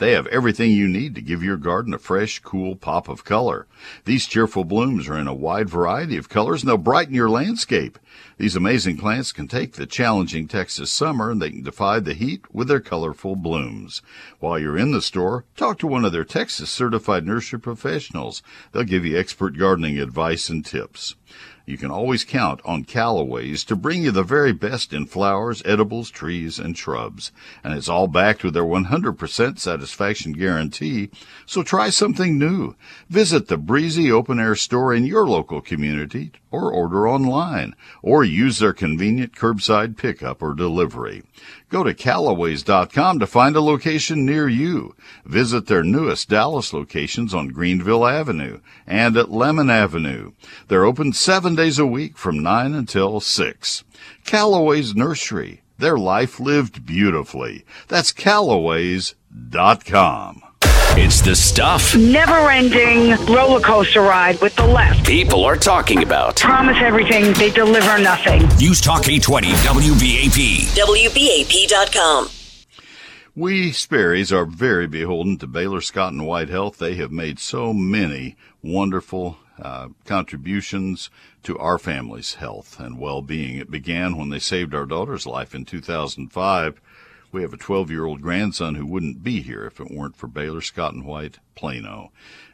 [0.00, 3.66] They have everything you need to give your garden a fresh, cool pop of color.
[4.06, 7.98] These cheerful blooms are in a wide variety of colors and they'll brighten your landscape.
[8.38, 12.42] These amazing plants can take the challenging Texas summer and they can defy the heat
[12.50, 14.00] with their colorful blooms.
[14.38, 18.42] While you're in the store, talk to one of their Texas certified nursery professionals.
[18.72, 21.14] They'll give you expert gardening advice and tips.
[21.70, 26.10] You can always count on Calloway's to bring you the very best in flowers, edibles,
[26.10, 27.30] trees, and shrubs.
[27.62, 31.10] And it's all backed with their 100% satisfaction guarantee.
[31.46, 32.74] So try something new.
[33.08, 38.58] Visit the breezy open air store in your local community or order online or use
[38.58, 41.22] their convenient curbside pickup or delivery.
[41.68, 44.94] Go to Calloways.com to find a location near you.
[45.24, 50.32] Visit their newest Dallas locations on Greenville Avenue and at Lemon Avenue.
[50.68, 53.84] They're open seven days a week from 9 until 6.
[54.24, 55.62] Calloway's Nursery.
[55.78, 57.64] Their life lived beautifully.
[57.88, 60.42] That's Calloways.com.
[61.02, 65.06] It's the stuff Never ending roller coaster ride with the left.
[65.06, 66.36] people are talking about.
[66.36, 68.42] Promise everything, they deliver nothing.
[68.58, 70.76] News Talk 820 WBAP.
[70.76, 72.28] WBAP.com.
[73.34, 76.76] We Sperrys are very beholden to Baylor Scott and White Health.
[76.76, 81.08] They have made so many wonderful uh, contributions
[81.44, 83.56] to our family's health and well-being.
[83.56, 86.80] It began when they saved our daughter's life in 2005.
[87.32, 90.94] We have a 12-year-old grandson who wouldn't be here if it weren't for Baylor Scott
[90.94, 92.10] and White Plano,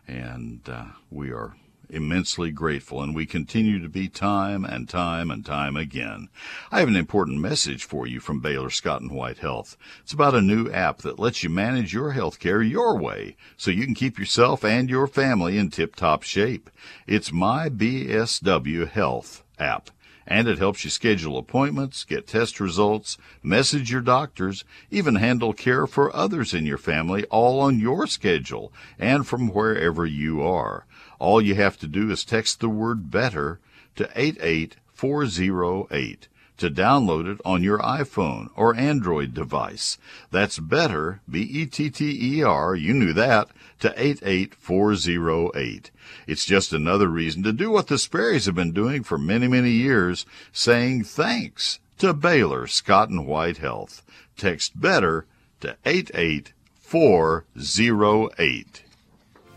[0.07, 1.57] and uh, we are
[1.89, 6.29] immensely grateful, and we continue to be time and time and time again.
[6.71, 9.79] I have an important message for you from Baylor Scott and White Health.
[10.03, 13.71] It's about a new app that lets you manage your health care your way so
[13.71, 16.69] you can keep yourself and your family in tip-top shape.
[17.07, 19.91] It's My BSW Health app.
[20.27, 25.87] And it helps you schedule appointments, get test results, message your doctors, even handle care
[25.87, 30.87] for others in your family all on your schedule and from wherever you are.
[31.19, 33.61] All you have to do is text the word better
[33.95, 39.99] to 88408 to download it on your iPhone or Android device.
[40.31, 45.91] That's better, B-E-T-T-E-R, you knew that, to 88408.
[46.27, 49.71] It's just another reason to do what the Sperrys have been doing for many, many
[49.71, 54.03] years, saying thanks to Baylor Scott and White Health.
[54.37, 55.27] Text better
[55.61, 58.83] to 88408.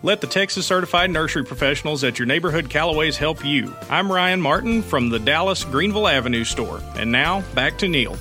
[0.02, 3.76] Let the Texas certified nursery professionals at your neighborhood Calloways help you.
[3.90, 6.82] I'm Ryan Martin from the Dallas Greenville Avenue store.
[6.96, 8.16] And now, back to Neil.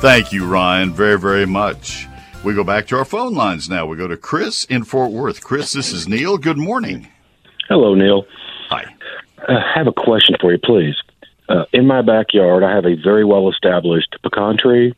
[0.00, 2.06] Thank you, Ryan, very, very much.
[2.44, 3.84] We go back to our phone lines now.
[3.84, 5.42] We go to Chris in Fort Worth.
[5.42, 6.38] Chris, this is Neil.
[6.38, 7.08] Good morning.
[7.68, 8.26] Hello, Neil.
[8.68, 8.84] Hi.
[9.48, 10.94] I have a question for you, please.
[11.48, 14.94] Uh, in my backyard, I have a very well established pecan tree.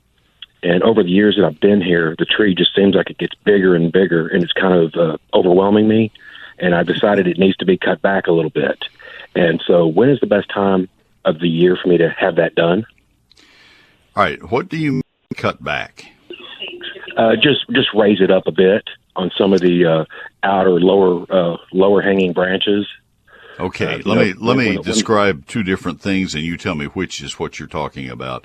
[0.62, 3.34] And over the years that I've been here, the tree just seems like it gets
[3.44, 6.12] bigger and bigger, and it's kind of uh, overwhelming me.
[6.58, 8.84] And I decided it needs to be cut back a little bit.
[9.34, 10.88] And so, when is the best time
[11.24, 12.86] of the year for me to have that done?
[14.14, 14.42] All right.
[14.50, 15.02] What do you
[15.36, 16.06] cut back?
[17.16, 18.84] Uh, just just raise it up a bit
[19.16, 20.04] on some of the uh,
[20.42, 22.86] outer lower uh, lower hanging branches.
[23.58, 26.74] Okay, Uh, let you me know, let me describe two different things, and you tell
[26.74, 28.44] me which is what you're talking about.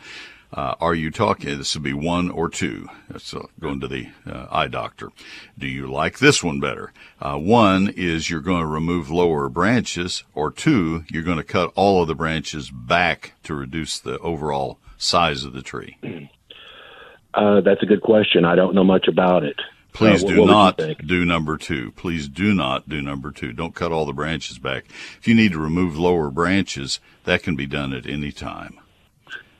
[0.54, 1.58] Uh, are you talking?
[1.58, 2.90] This would be one or two.
[3.10, 5.10] That's uh, going to the uh, eye doctor.
[5.58, 6.92] Do you like this one better?
[7.22, 11.72] Uh, one is you're going to remove lower branches, or two, you're going to cut
[11.76, 15.98] all of the branches back to reduce the overall size of the tree.
[17.34, 18.44] Uh, that's a good question.
[18.44, 19.56] I don't know much about it.
[19.94, 21.92] Please Uh, do not do number two.
[21.92, 23.54] Please do not do number two.
[23.54, 24.84] Don't cut all the branches back.
[25.18, 28.80] If you need to remove lower branches, that can be done at any time.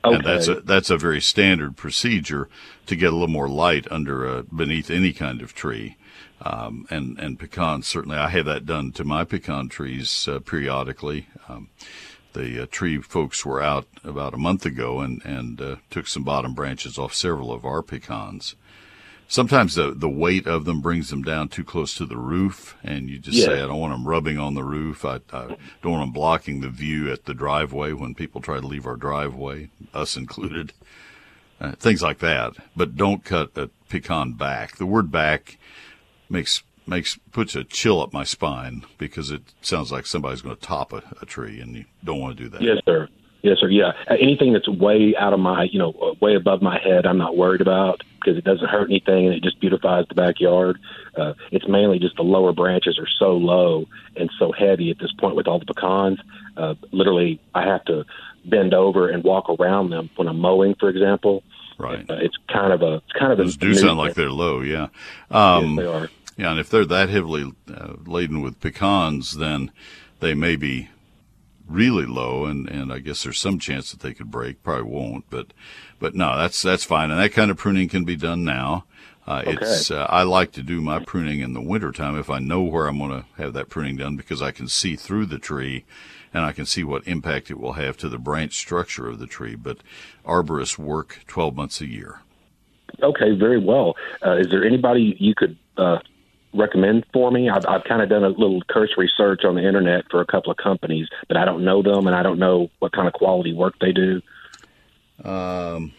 [0.04, 2.48] And that's a that's a very standard procedure
[2.86, 5.96] to get a little more light under uh, beneath any kind of tree.
[6.40, 11.28] Um, and and pecans certainly I have that done to my pecan trees uh, periodically.
[11.48, 11.68] Um,
[12.32, 16.24] the uh, tree folks were out about a month ago and and uh, took some
[16.24, 18.56] bottom branches off several of our pecans.
[19.32, 23.08] Sometimes the the weight of them brings them down too close to the roof, and
[23.08, 25.06] you just say, "I don't want them rubbing on the roof.
[25.06, 28.66] I, I don't want them blocking the view at the driveway when people try to
[28.66, 30.74] leave our driveway, us included."
[31.58, 32.52] Uh, things like that.
[32.76, 34.76] But don't cut a pecan back.
[34.76, 35.56] The word "back"
[36.28, 40.60] makes makes puts a chill up my spine because it sounds like somebody's going to
[40.60, 42.60] top a, a tree, and you don't want to do that.
[42.60, 43.08] Yes, sir.
[43.42, 43.68] Yes, sir.
[43.68, 43.92] Yeah.
[44.08, 47.18] Uh, Anything that's way out of my, you know, uh, way above my head, I'm
[47.18, 50.78] not worried about because it doesn't hurt anything and it just beautifies the backyard.
[51.16, 53.86] Uh, it's mainly just the lower branches are so low
[54.16, 56.20] and so heavy at this point with all the pecans.
[56.56, 58.04] Uh, literally, I have to
[58.44, 61.42] bend over and walk around them when I'm mowing, for example.
[61.78, 62.08] Right.
[62.08, 64.60] Uh, it's kind of a, it's kind of Those a do sound like they're low,
[64.60, 64.88] yeah.
[65.30, 66.08] Um, Yes, they are.
[66.36, 69.70] Yeah, and if they're that heavily uh, laden with pecans, then
[70.20, 70.88] they may be
[71.72, 74.62] really low, and, and I guess there's some chance that they could break.
[74.62, 75.48] Probably won't, but
[75.98, 78.84] but no, that's that's fine, and that kind of pruning can be done now.
[79.26, 82.62] Uh, It's uh, I like to do my pruning in the wintertime if I know
[82.62, 85.84] where I'm going to have that pruning done because I can see through the tree,
[86.34, 89.26] and I can see what impact it will have to the branch structure of the
[89.26, 89.54] tree.
[89.54, 89.78] But
[90.24, 92.20] arborists work 12 months a year.
[93.00, 93.94] Okay, very well.
[94.24, 95.98] Uh, is there anybody you could uh,
[96.54, 97.48] recommend for me?
[97.48, 100.50] I've, I've kind of done a little cursory search on the internet for a couple
[100.50, 103.52] of companies, but I don't know them and I don't know what kind of quality
[103.52, 104.20] work they do.
[105.24, 105.92] Um,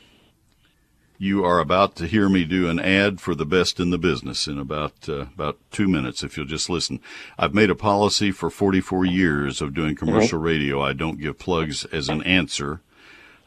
[1.17, 4.47] you are about to hear me do an ad for the best in the business
[4.47, 6.23] in about uh, about two minutes.
[6.23, 6.99] If you'll just listen,
[7.37, 10.81] I've made a policy for 44 years of doing commercial radio.
[10.81, 12.81] I don't give plugs as an answer.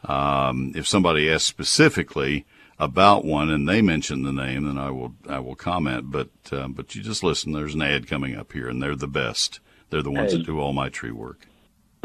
[0.03, 2.45] Um, if somebody asks specifically
[2.79, 6.11] about one and they mention the name, then I will I will comment.
[6.11, 7.51] But uh, but you just listen.
[7.51, 9.59] There's an ad coming up here, and they're the best.
[9.89, 10.37] They're the ones Hey.
[10.39, 11.47] that do all my tree work.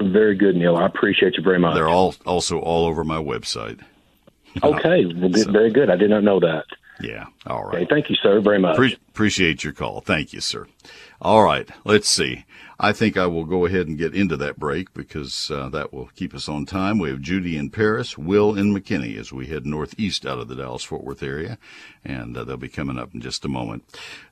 [0.00, 0.76] Very good, Neil.
[0.76, 1.74] I appreciate you very much.
[1.74, 3.80] They're all also all over my website.
[4.62, 5.88] Okay, well, good, very good.
[5.88, 6.64] I did not know that.
[7.00, 7.24] Yeah.
[7.46, 7.76] All right.
[7.76, 8.76] Okay, thank you, sir, very much.
[8.76, 10.02] Pre- appreciate your call.
[10.02, 10.66] Thank you, sir.
[11.22, 11.66] All right.
[11.86, 12.44] Let's see.
[12.78, 16.10] I think I will go ahead and get into that break because uh, that will
[16.14, 16.98] keep us on time.
[16.98, 20.56] We have Judy in Paris, Will in McKinney as we head northeast out of the
[20.56, 21.58] Dallas Fort Worth area,
[22.04, 23.84] and uh, they'll be coming up in just a moment.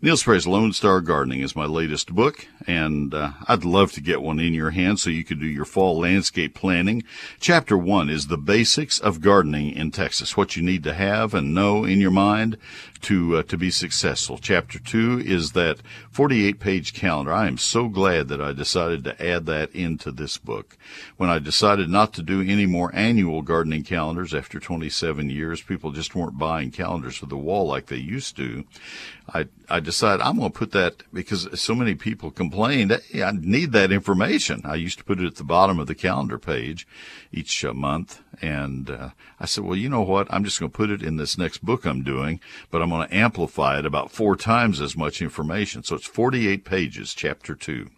[0.02, 4.22] Neil Sperry's Lone Star Gardening is my latest book, and uh, I'd love to get
[4.22, 7.02] one in your hands so you could do your fall landscape planning.
[7.38, 11.54] Chapter one is the basics of gardening in Texas, what you need to have and
[11.54, 12.56] know in your mind
[13.02, 14.38] to uh, to be successful.
[14.38, 15.78] Chapter 2 is that
[16.12, 17.32] 48-page calendar.
[17.32, 20.76] I am so glad that I decided to add that into this book.
[21.16, 25.92] When I decided not to do any more annual gardening calendars after 27 years, people
[25.92, 28.64] just weren't buying calendars for the wall like they used to.
[29.32, 32.90] I I decided I'm going to put that because so many people complained.
[33.08, 34.62] Hey, I need that information.
[34.64, 36.88] I used to put it at the bottom of the calendar page
[37.32, 40.26] each uh, month, and uh, I said, well, you know what?
[40.28, 42.40] I'm just going to put it in this next book I'm doing,
[42.72, 45.84] but I'm going to amplify it about four times as much information.
[45.84, 47.90] So it's 48 pages, chapter two,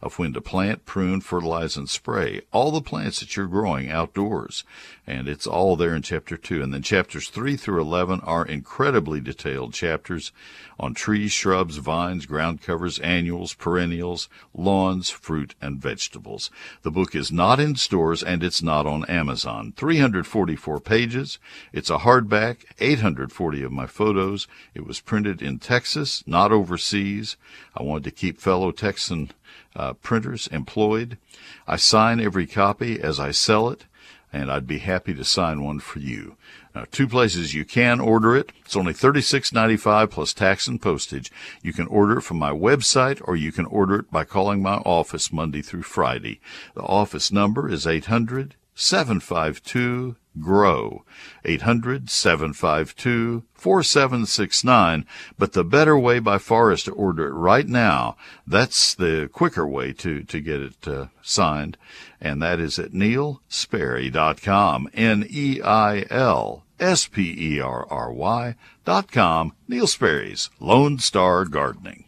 [0.00, 4.64] of when to plant, prune, fertilize, and spray all the plants that you're growing outdoors,
[5.06, 6.62] and it's all there in chapter two.
[6.62, 10.32] And then chapters three through 11 are incredibly detailed chapters
[10.78, 16.50] on trees, shrubs, vines, ground covers, annuals, perennials, lawns, fruit, and vegetables.
[16.82, 19.72] The book is not in stores and it's not on Amazon.
[19.76, 21.38] 344 pages.
[21.72, 24.46] It's a hardback, 840 of my photos.
[24.74, 27.36] It was printed in Texas, not overseas.
[27.76, 29.30] I wanted to keep fellow Texan
[29.74, 31.18] uh, printers employed.
[31.66, 33.84] I sign every copy as I sell it,
[34.32, 36.36] and I'd be happy to sign one for you.
[36.74, 38.52] Now, two places you can order it.
[38.64, 41.32] It's only $36.95 plus tax and postage.
[41.62, 44.76] You can order it from my website or you can order it by calling my
[44.76, 46.40] office Monday through Friday.
[46.74, 51.04] The office number is 800 752 GROW.
[51.44, 55.06] 800 752 4769.
[55.36, 58.16] But the better way by far is to order it right now.
[58.46, 61.76] That's the quicker way to, to get it uh, signed.
[62.20, 64.88] And that is at neilsperry.com.
[64.92, 68.54] N-E-I-L S-P-E-R-R-Y
[68.84, 69.52] dot com.
[69.66, 72.07] Neil Sperry's Lone Star Gardening.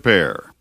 [0.00, 0.54] repair.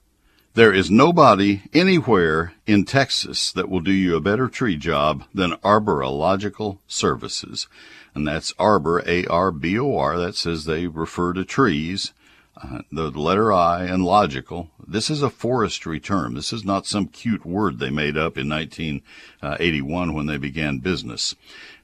[0.54, 5.54] There is nobody anywhere in Texas that will do you a better tree job than
[5.64, 7.70] Arborilogical Services.
[8.14, 10.18] And that's Arbor, A R B O R.
[10.18, 12.12] That says they refer to trees,
[12.62, 14.72] uh, the letter I, and logical.
[14.86, 16.34] This is a forestry term.
[16.34, 21.34] This is not some cute word they made up in 1981 when they began business.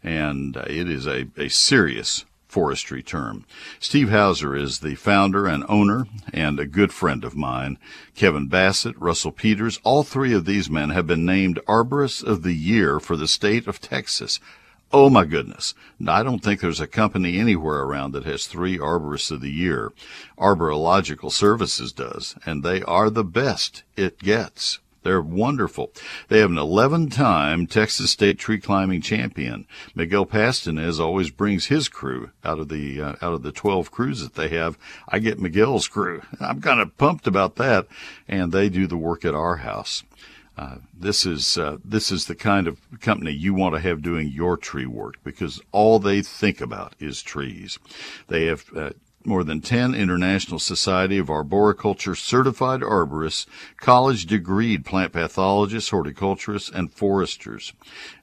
[0.03, 2.25] And uh, it is a, a serious
[2.55, 3.43] forestry term.
[3.81, 7.77] Steve Houser is the founder and owner and a good friend of mine.
[8.15, 12.53] Kevin Bassett, Russell Peters, all three of these men have been named Arborists of the
[12.53, 14.39] Year for the state of Texas.
[14.93, 15.73] Oh my goodness.
[16.07, 19.91] I don't think there's a company anywhere around that has three Arborists of the Year.
[20.37, 24.79] Arborilogical Services does, and they are the best it gets.
[25.05, 25.91] They're wonderful.
[26.29, 29.67] They have an 11 time Texas State tree climbing champion.
[29.93, 34.21] Miguel Pastanez always brings his crew out of the, uh, out of the 12 crews
[34.21, 34.79] that they have.
[35.07, 36.23] I get Miguel's crew.
[36.39, 37.85] I'm kind of pumped about that.
[38.27, 40.01] And they do the work at our house.
[40.57, 44.29] Uh, this is uh, this is the kind of company you want to have doing
[44.29, 47.77] your tree work because all they think about is trees.
[48.29, 48.91] They have uh,
[49.25, 53.45] more than 10 International Society of Arboriculture certified arborists,
[53.77, 57.73] college degreed plant pathologists, horticulturists, and foresters.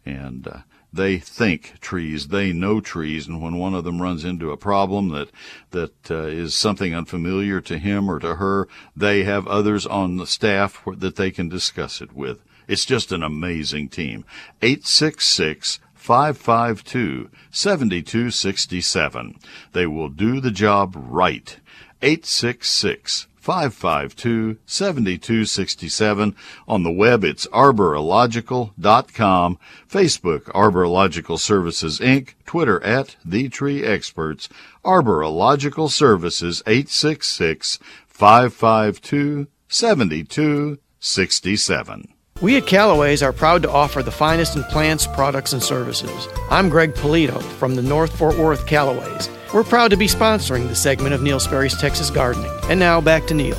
[0.05, 0.59] And uh,
[0.93, 5.09] they think trees, they know trees, and when one of them runs into a problem
[5.09, 5.31] that
[5.71, 10.27] that uh, is something unfamiliar to him or to her, they have others on the
[10.27, 12.43] staff that they can discuss it with.
[12.69, 14.25] It's just an amazing team.
[14.61, 19.39] 866 552 7267.
[19.73, 21.61] They will do the job right.
[22.03, 26.35] 866 552 7267.
[26.67, 29.59] On the web, it's arborilogical.com.
[29.89, 32.35] Facebook, Arborilogical Services Inc.
[32.47, 34.49] Twitter at The Tree Experts.
[34.85, 37.79] Arborilogical Services 866
[38.09, 42.12] 552 7267.
[42.43, 46.27] We at Calloway's are proud to offer the finest in plants, products, and services.
[46.51, 49.31] I'm Greg Polito from the North Fort Worth Calloways.
[49.55, 52.51] We're proud to be sponsoring the segment of Neil Sperry's Texas Gardening.
[52.65, 53.55] And now back to Neil.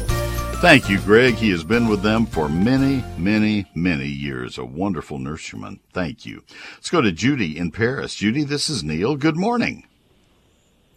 [0.60, 1.36] Thank you, Greg.
[1.36, 4.58] He has been with them for many, many, many years.
[4.58, 5.80] A wonderful nurseryman.
[5.94, 6.44] Thank you.
[6.74, 8.16] Let's go to Judy in Paris.
[8.16, 9.16] Judy, this is Neil.
[9.16, 9.88] Good morning.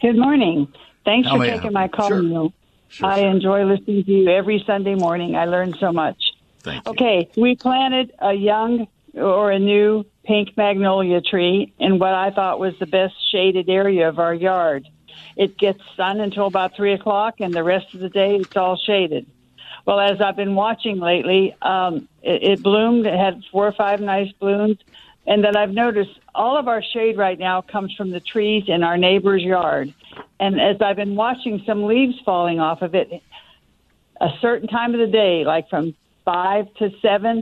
[0.01, 0.67] Good morning.
[1.05, 2.21] Thanks How for may I taking my call, Sure.
[2.21, 2.53] Neil.
[2.89, 5.37] Sure, I enjoy listening to you every Sunday morning.
[5.37, 6.17] I learn so much.
[6.67, 6.91] Thank you.
[6.91, 12.59] Okay, we planted a young or a new pink magnolia tree in what I thought
[12.59, 14.85] was the best shaded area of our yard.
[15.37, 18.75] It gets sun until about three o'clock, and the rest of the day it's all
[18.75, 19.25] shaded.
[19.85, 23.07] Well, as I've been watching lately, um, it, it bloomed.
[23.07, 24.77] It had four or five nice blooms,
[25.25, 28.83] and then I've noticed all of our shade right now comes from the trees in
[28.83, 29.93] our neighbor's yard.
[30.39, 33.09] And as I've been watching some leaves falling off of it,
[34.19, 35.95] a certain time of the day, like from
[36.27, 37.41] five to seven,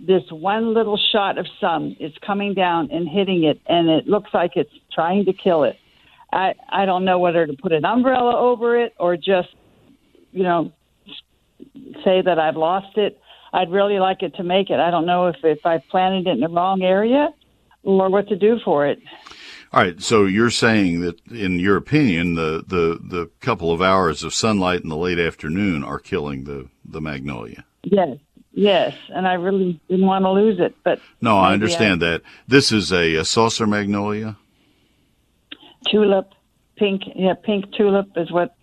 [0.00, 4.30] this one little shot of sun is coming down and hitting it, and it looks
[4.34, 5.76] like it's trying to kill it.
[6.32, 9.54] I I don't know whether to put an umbrella over it or just,
[10.32, 10.72] you know,
[12.04, 13.20] say that I've lost it.
[13.52, 14.80] I'd really like it to make it.
[14.80, 17.28] I don't know if if I planted it in the wrong area
[17.84, 18.98] or what to do for it.
[19.72, 20.00] All right.
[20.00, 24.82] So you're saying that, in your opinion, the, the, the couple of hours of sunlight
[24.82, 27.64] in the late afternoon are killing the, the magnolia.
[27.82, 28.16] Yes,
[28.54, 32.22] yes, and I really didn't want to lose it, but No, I understand that.
[32.48, 34.36] This is a, a saucer magnolia.
[35.90, 36.32] tulip,
[36.76, 38.54] pink, yeah, pink tulip is what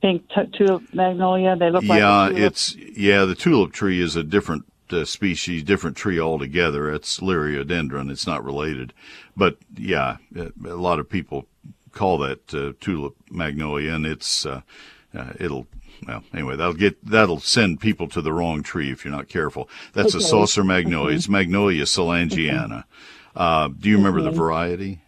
[0.00, 1.56] pink t- tulip magnolia.
[1.56, 3.24] They look like yeah, it's yeah.
[3.24, 6.92] The tulip tree is a different uh, species, different tree altogether.
[6.92, 8.10] It's Liriodendron.
[8.10, 8.92] It's not related,
[9.36, 11.46] but yeah, a a lot of people
[11.92, 14.62] call that uh, tulip magnolia, and it's uh,
[15.14, 15.66] uh, it'll.
[16.06, 19.68] Well, anyway, that'll get that'll send people to the wrong tree if you're not careful.
[19.92, 21.08] That's a saucer magnolia.
[21.08, 21.16] Okay.
[21.16, 22.84] It's Magnolia soulangiana.
[23.36, 25.00] Uh, do you remember the variety?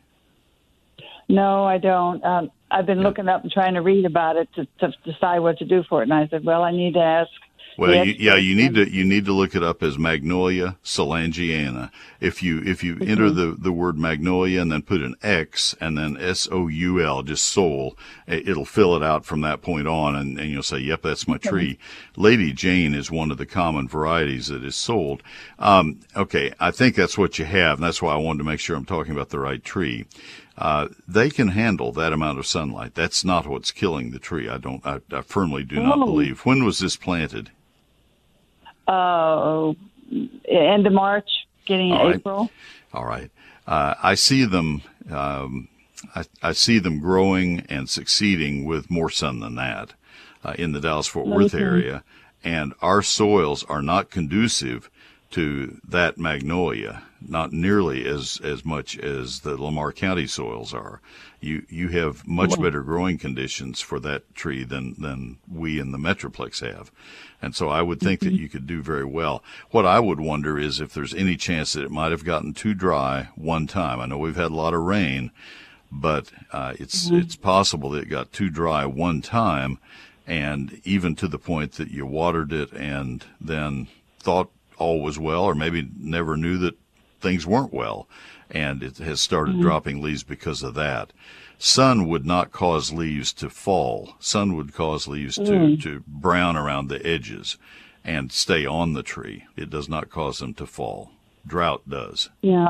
[1.28, 2.22] No, I don't.
[2.24, 5.58] Um, I've been looking up and trying to read about it to, to decide what
[5.58, 7.30] to do for it, and I said, well, I need to ask.
[7.76, 11.90] Well, you, yeah, you need to you need to look it up as Magnolia soulangiana.
[12.20, 13.36] If you if you enter Mm-hmm.
[13.52, 17.22] the the word Magnolia and then put an X and then S O U L,
[17.22, 17.96] just soul,
[18.26, 21.26] it- it'll fill it out from that point on, and, and you'll say, "Yep, that's
[21.28, 21.78] my tree."
[22.16, 25.22] Lady Jane is one of the common varieties that is sold.
[25.58, 28.60] Um, okay, I think that's what you have, and that's why I wanted to make
[28.60, 30.06] sure I'm talking about the right tree.
[30.56, 32.94] Uh, they can handle that amount of sunlight.
[32.94, 34.48] That's not what's killing the tree.
[34.48, 34.84] I don't.
[34.86, 36.04] I, I firmly do not Oh.
[36.06, 36.40] believe.
[36.46, 37.50] When was this planted?
[38.86, 39.72] Uh,
[40.46, 41.28] end of March,
[41.66, 42.16] getting All right.
[42.16, 42.50] April.
[42.92, 43.30] All right.
[43.66, 44.82] Uh, I see them.
[45.10, 45.68] Um,
[46.14, 49.94] I, I see them growing and succeeding with more sun than that
[50.44, 52.04] uh, in the Dallas Fort Worth area,
[52.42, 54.90] and our soils are not conducive
[55.30, 57.02] to that magnolia.
[57.26, 61.00] Not nearly as as much as the Lamar County soils are.
[61.44, 65.98] You you have much better growing conditions for that tree than than we in the
[65.98, 66.90] Metroplex have.
[67.42, 69.44] And so I would think that you could do very well.
[69.70, 72.72] What I would wonder is if there's any chance that it might have gotten too
[72.72, 74.00] dry one time.
[74.00, 75.30] I know we've had a lot of rain,
[75.92, 77.20] but uh, it's Mhm.
[77.22, 79.78] it's possible that it got too dry one time,
[80.26, 83.88] and even to the point that you watered it and then
[84.18, 86.78] thought all was well, or maybe never knew that
[87.20, 88.08] things weren't well,
[88.54, 89.60] and it has started Mhm.
[89.62, 91.12] dropping leaves because of that.
[91.58, 94.14] Sun would not cause leaves to fall.
[94.20, 95.82] Sun would cause leaves to, Mm.
[95.82, 97.58] to brown around the edges
[98.04, 99.44] and stay on the tree.
[99.56, 101.10] It does not cause them to fall.
[101.46, 102.30] Drought does.
[102.42, 102.68] Yeah.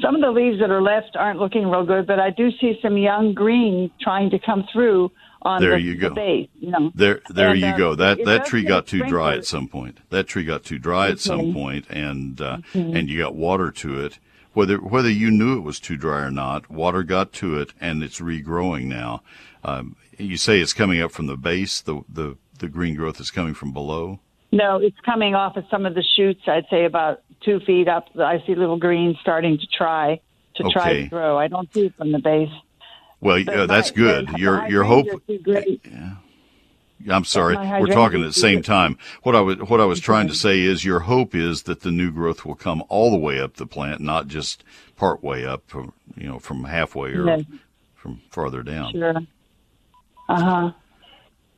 [0.00, 2.78] Some of the leaves that are left aren't looking real good, but I do see
[2.80, 5.10] some young green trying to come through
[5.42, 6.14] on There the, you the go.
[6.14, 6.48] base.
[6.60, 6.92] You know.
[6.94, 7.94] There, there And, you uh, go.
[7.96, 9.98] That that tree got too dry at some point.
[10.10, 14.04] That tree got too dry at some point, and uh, and you got water to
[14.04, 14.18] it.
[14.58, 18.02] Whether whether you knew it was too dry or not, water got to it, and
[18.02, 19.22] it's regrowing now.
[19.62, 21.80] Um, you say it's coming up from the base.
[21.80, 24.18] The the the green growth is coming from below.
[24.50, 26.40] No, it's coming off of some of the shoots.
[26.48, 28.08] I'd say about two feet up.
[28.18, 30.20] I see little greens starting to try
[30.56, 31.38] to try to grow.
[31.38, 32.50] I don't see it from the base.
[33.20, 34.28] Well, yeah, that's my- good.
[34.38, 35.06] Your your hope.
[35.44, 35.86] great.
[37.10, 37.56] I'm sorry.
[37.56, 38.98] We're talking at the same time.
[39.22, 41.90] What I was what I was trying to say is your hope is that the
[41.90, 44.64] new growth will come all the way up the plant, not just
[44.96, 47.44] part way up, from, you know, from halfway or Yes.
[47.94, 48.92] from farther down.
[48.92, 49.14] Sure.
[50.28, 50.72] Uh huh.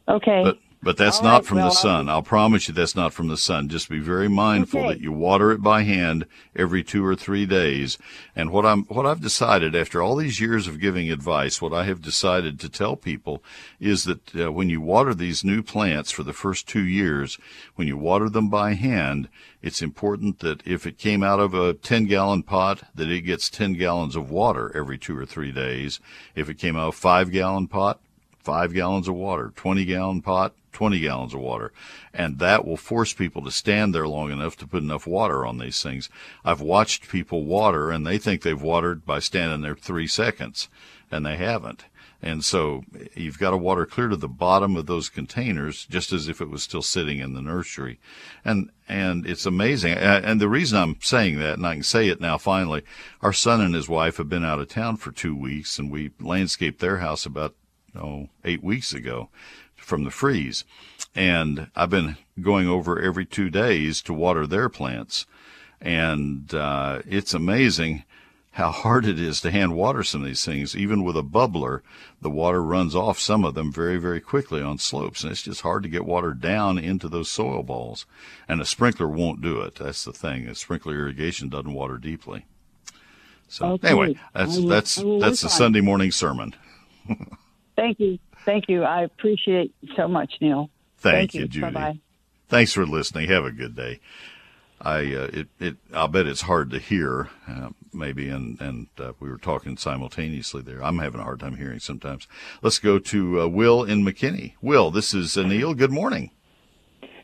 [0.09, 0.43] Okay.
[0.45, 2.09] But but that's All not right, from well, the sun.
[2.09, 3.68] I'll promise you that's not from the sun.
[3.68, 4.89] Just be very mindful Okay.
[4.91, 6.24] that you water it by hand
[6.57, 7.99] every two or three days.
[8.35, 11.85] And what I'm what I've decided after all these years of giving advice, what I
[11.85, 13.43] have decided to tell people
[13.78, 17.37] is that uh, when you water these new plants for the first two years,
[17.74, 19.28] when you water them by hand,
[19.61, 23.51] it's important that if it came out of a 10 gallon pot, that it gets
[23.51, 26.01] 10 gallons of water every two or three days.
[26.35, 28.01] If it came out of a five gallon pot,
[28.39, 31.73] five gallons of water, 20 gallon pot, 20 gallons of water.
[32.12, 35.59] And that will force people to stand there long enough to put enough water on
[35.59, 36.09] these things.
[36.45, 40.68] I've watched people water and they think they've watered by standing there three seconds
[41.11, 41.85] and they haven't.
[42.23, 46.29] And so you've got to water clear to the bottom of those containers, just as
[46.29, 47.99] if it was still sitting in the nursery.
[48.45, 49.95] And, and it's amazing.
[49.95, 52.83] And the reason I'm saying that, and I can say it now finally,
[53.23, 56.11] our son and his wife have been out of town for two weeks and we
[56.21, 57.55] landscaped their house about,
[57.97, 59.28] oh, eight weeks ago
[59.76, 60.64] from the freeze.
[61.14, 65.26] And I've been going over every two days to water their plants.
[65.80, 68.05] And, uh, it's amazing
[68.53, 70.76] how hard it is to hand water some of these things.
[70.76, 71.80] Even with a bubbler,
[72.20, 75.22] the water runs off some of them very, very quickly on slopes.
[75.22, 78.07] And it's just hard to get water down into those soil balls.
[78.49, 79.76] And a sprinkler won't do it.
[79.76, 80.47] That's the thing.
[80.49, 82.45] A sprinkler irrigation doesn't water deeply.
[83.49, 83.88] So Okay.
[83.88, 85.36] anyway, that's, will- that's, that's a work on it.
[85.36, 86.55] Sunday morning sermon.
[87.81, 88.18] Thank you.
[88.45, 88.85] Thank you.
[88.85, 90.68] I appreciate so much, Neil.
[90.99, 91.72] Thank, you, Judy.
[91.72, 91.99] Bye-bye.
[92.49, 93.28] Thanks for listening.
[93.28, 94.01] Have a good day.
[94.83, 99.12] I uh, it it I'll bet it's hard to hear uh, maybe and and uh,
[99.20, 100.83] we were talking simultaneously there.
[100.83, 102.26] I'm having a hard time hearing sometimes.
[102.62, 104.55] Let's go to uh, Will in McKinney.
[104.62, 105.74] Will, this is uh, Neil.
[105.74, 106.31] Good morning.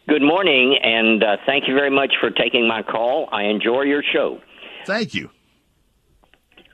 [0.09, 3.29] Good morning, and uh, thank you very much for taking my call.
[3.33, 4.39] I enjoy your show.
[4.87, 5.31] Thank you.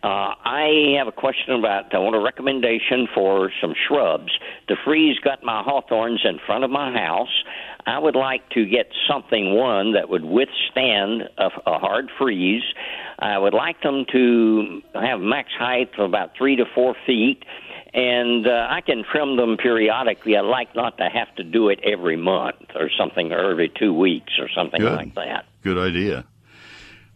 [0.03, 4.33] Uh, I have a question about, I want a recommendation for some shrubs.
[4.67, 7.45] The freeze got my hawthorns in front of my house.
[7.87, 12.65] I would like to get something, one, that would withstand a, a hard freeze.
[13.21, 17.45] I would like them to have max height of about three to four feet.
[17.95, 20.37] And uh, I can trim them periodically.
[20.37, 23.93] I like not to have to do it every month or something, or every two
[23.95, 24.97] weeks or something Good.
[24.97, 25.45] like that.
[25.63, 26.25] Good idea.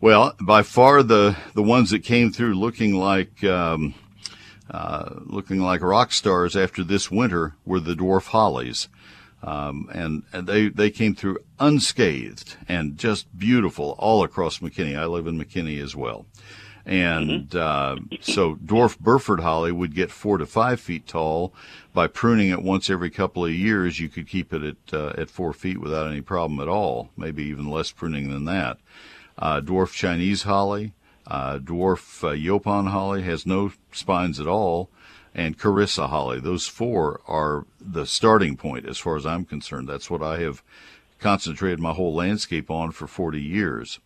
[0.00, 3.94] Well, by far the the ones that came through looking like um,
[4.70, 8.88] uh, looking like rock stars after this winter were the dwarf hollies.
[9.42, 14.98] Um, and, and they, they came through unscathed and just beautiful all across McKinney.
[14.98, 16.26] I live in McKinney as well.
[16.84, 21.52] And uh, so dwarf Burford holly would get four to five feet tall.
[21.92, 25.30] By pruning it once every couple of years, you could keep it at uh, at
[25.30, 27.10] four feet without any problem at all.
[27.16, 28.78] Maybe even less pruning than that.
[29.38, 30.92] Uh, dwarf Chinese holly,
[31.26, 34.88] uh, dwarf uh, Yaupon holly has no spines at all,
[35.34, 36.40] and Carissa holly.
[36.40, 39.88] Those four are the starting point as far as I'm concerned.
[39.88, 40.62] That's what I have
[41.18, 43.98] concentrated my whole landscape on for 40 years.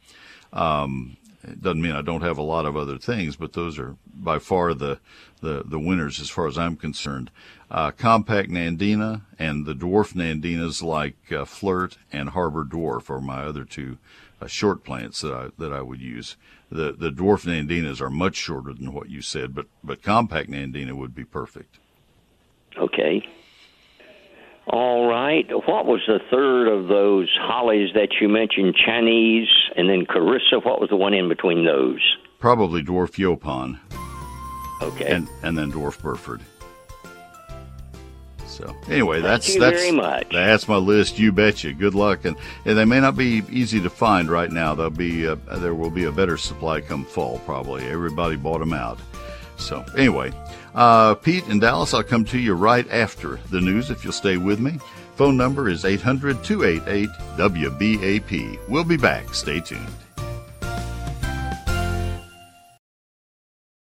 [0.52, 3.96] Um, it doesn't mean I don't have a lot of other things, but those are
[4.12, 4.98] by far the
[5.40, 7.30] the, the winners as far as I'm concerned.
[7.70, 13.44] Uh, compact Nandina and the dwarf Nandinas like uh, Flirt and Harbor Dwarf are my
[13.44, 13.96] other two
[14.40, 16.36] uh, short plants that I that I would use.
[16.70, 20.92] The the dwarf Nandinas are much shorter than what you said, but but compact Nandina
[20.92, 21.78] would be perfect.
[22.76, 23.26] Okay.
[24.66, 25.46] All right.
[25.50, 28.76] What was the third of those hollies that you mentioned?
[28.76, 30.64] Chinese and then Carissa.
[30.64, 32.00] What was the one in between those?
[32.38, 33.80] Probably dwarf Yaupon.
[34.80, 35.06] Okay.
[35.12, 36.42] And and then dwarf Burford.
[38.60, 40.28] So anyway, Thank that's you that's very much.
[40.30, 41.18] that's my list.
[41.18, 41.72] You betcha.
[41.72, 44.74] Good luck, and, and they may not be easy to find right now.
[44.74, 47.38] There'll be there will be a better supply come fall.
[47.46, 48.98] Probably everybody bought them out.
[49.56, 50.32] So anyway,
[50.74, 54.36] uh, Pete in Dallas, I'll come to you right after the news if you'll stay
[54.36, 54.78] with me.
[55.16, 58.58] Phone number is 800 288 WBAP.
[58.68, 59.34] We'll be back.
[59.34, 59.86] Stay tuned.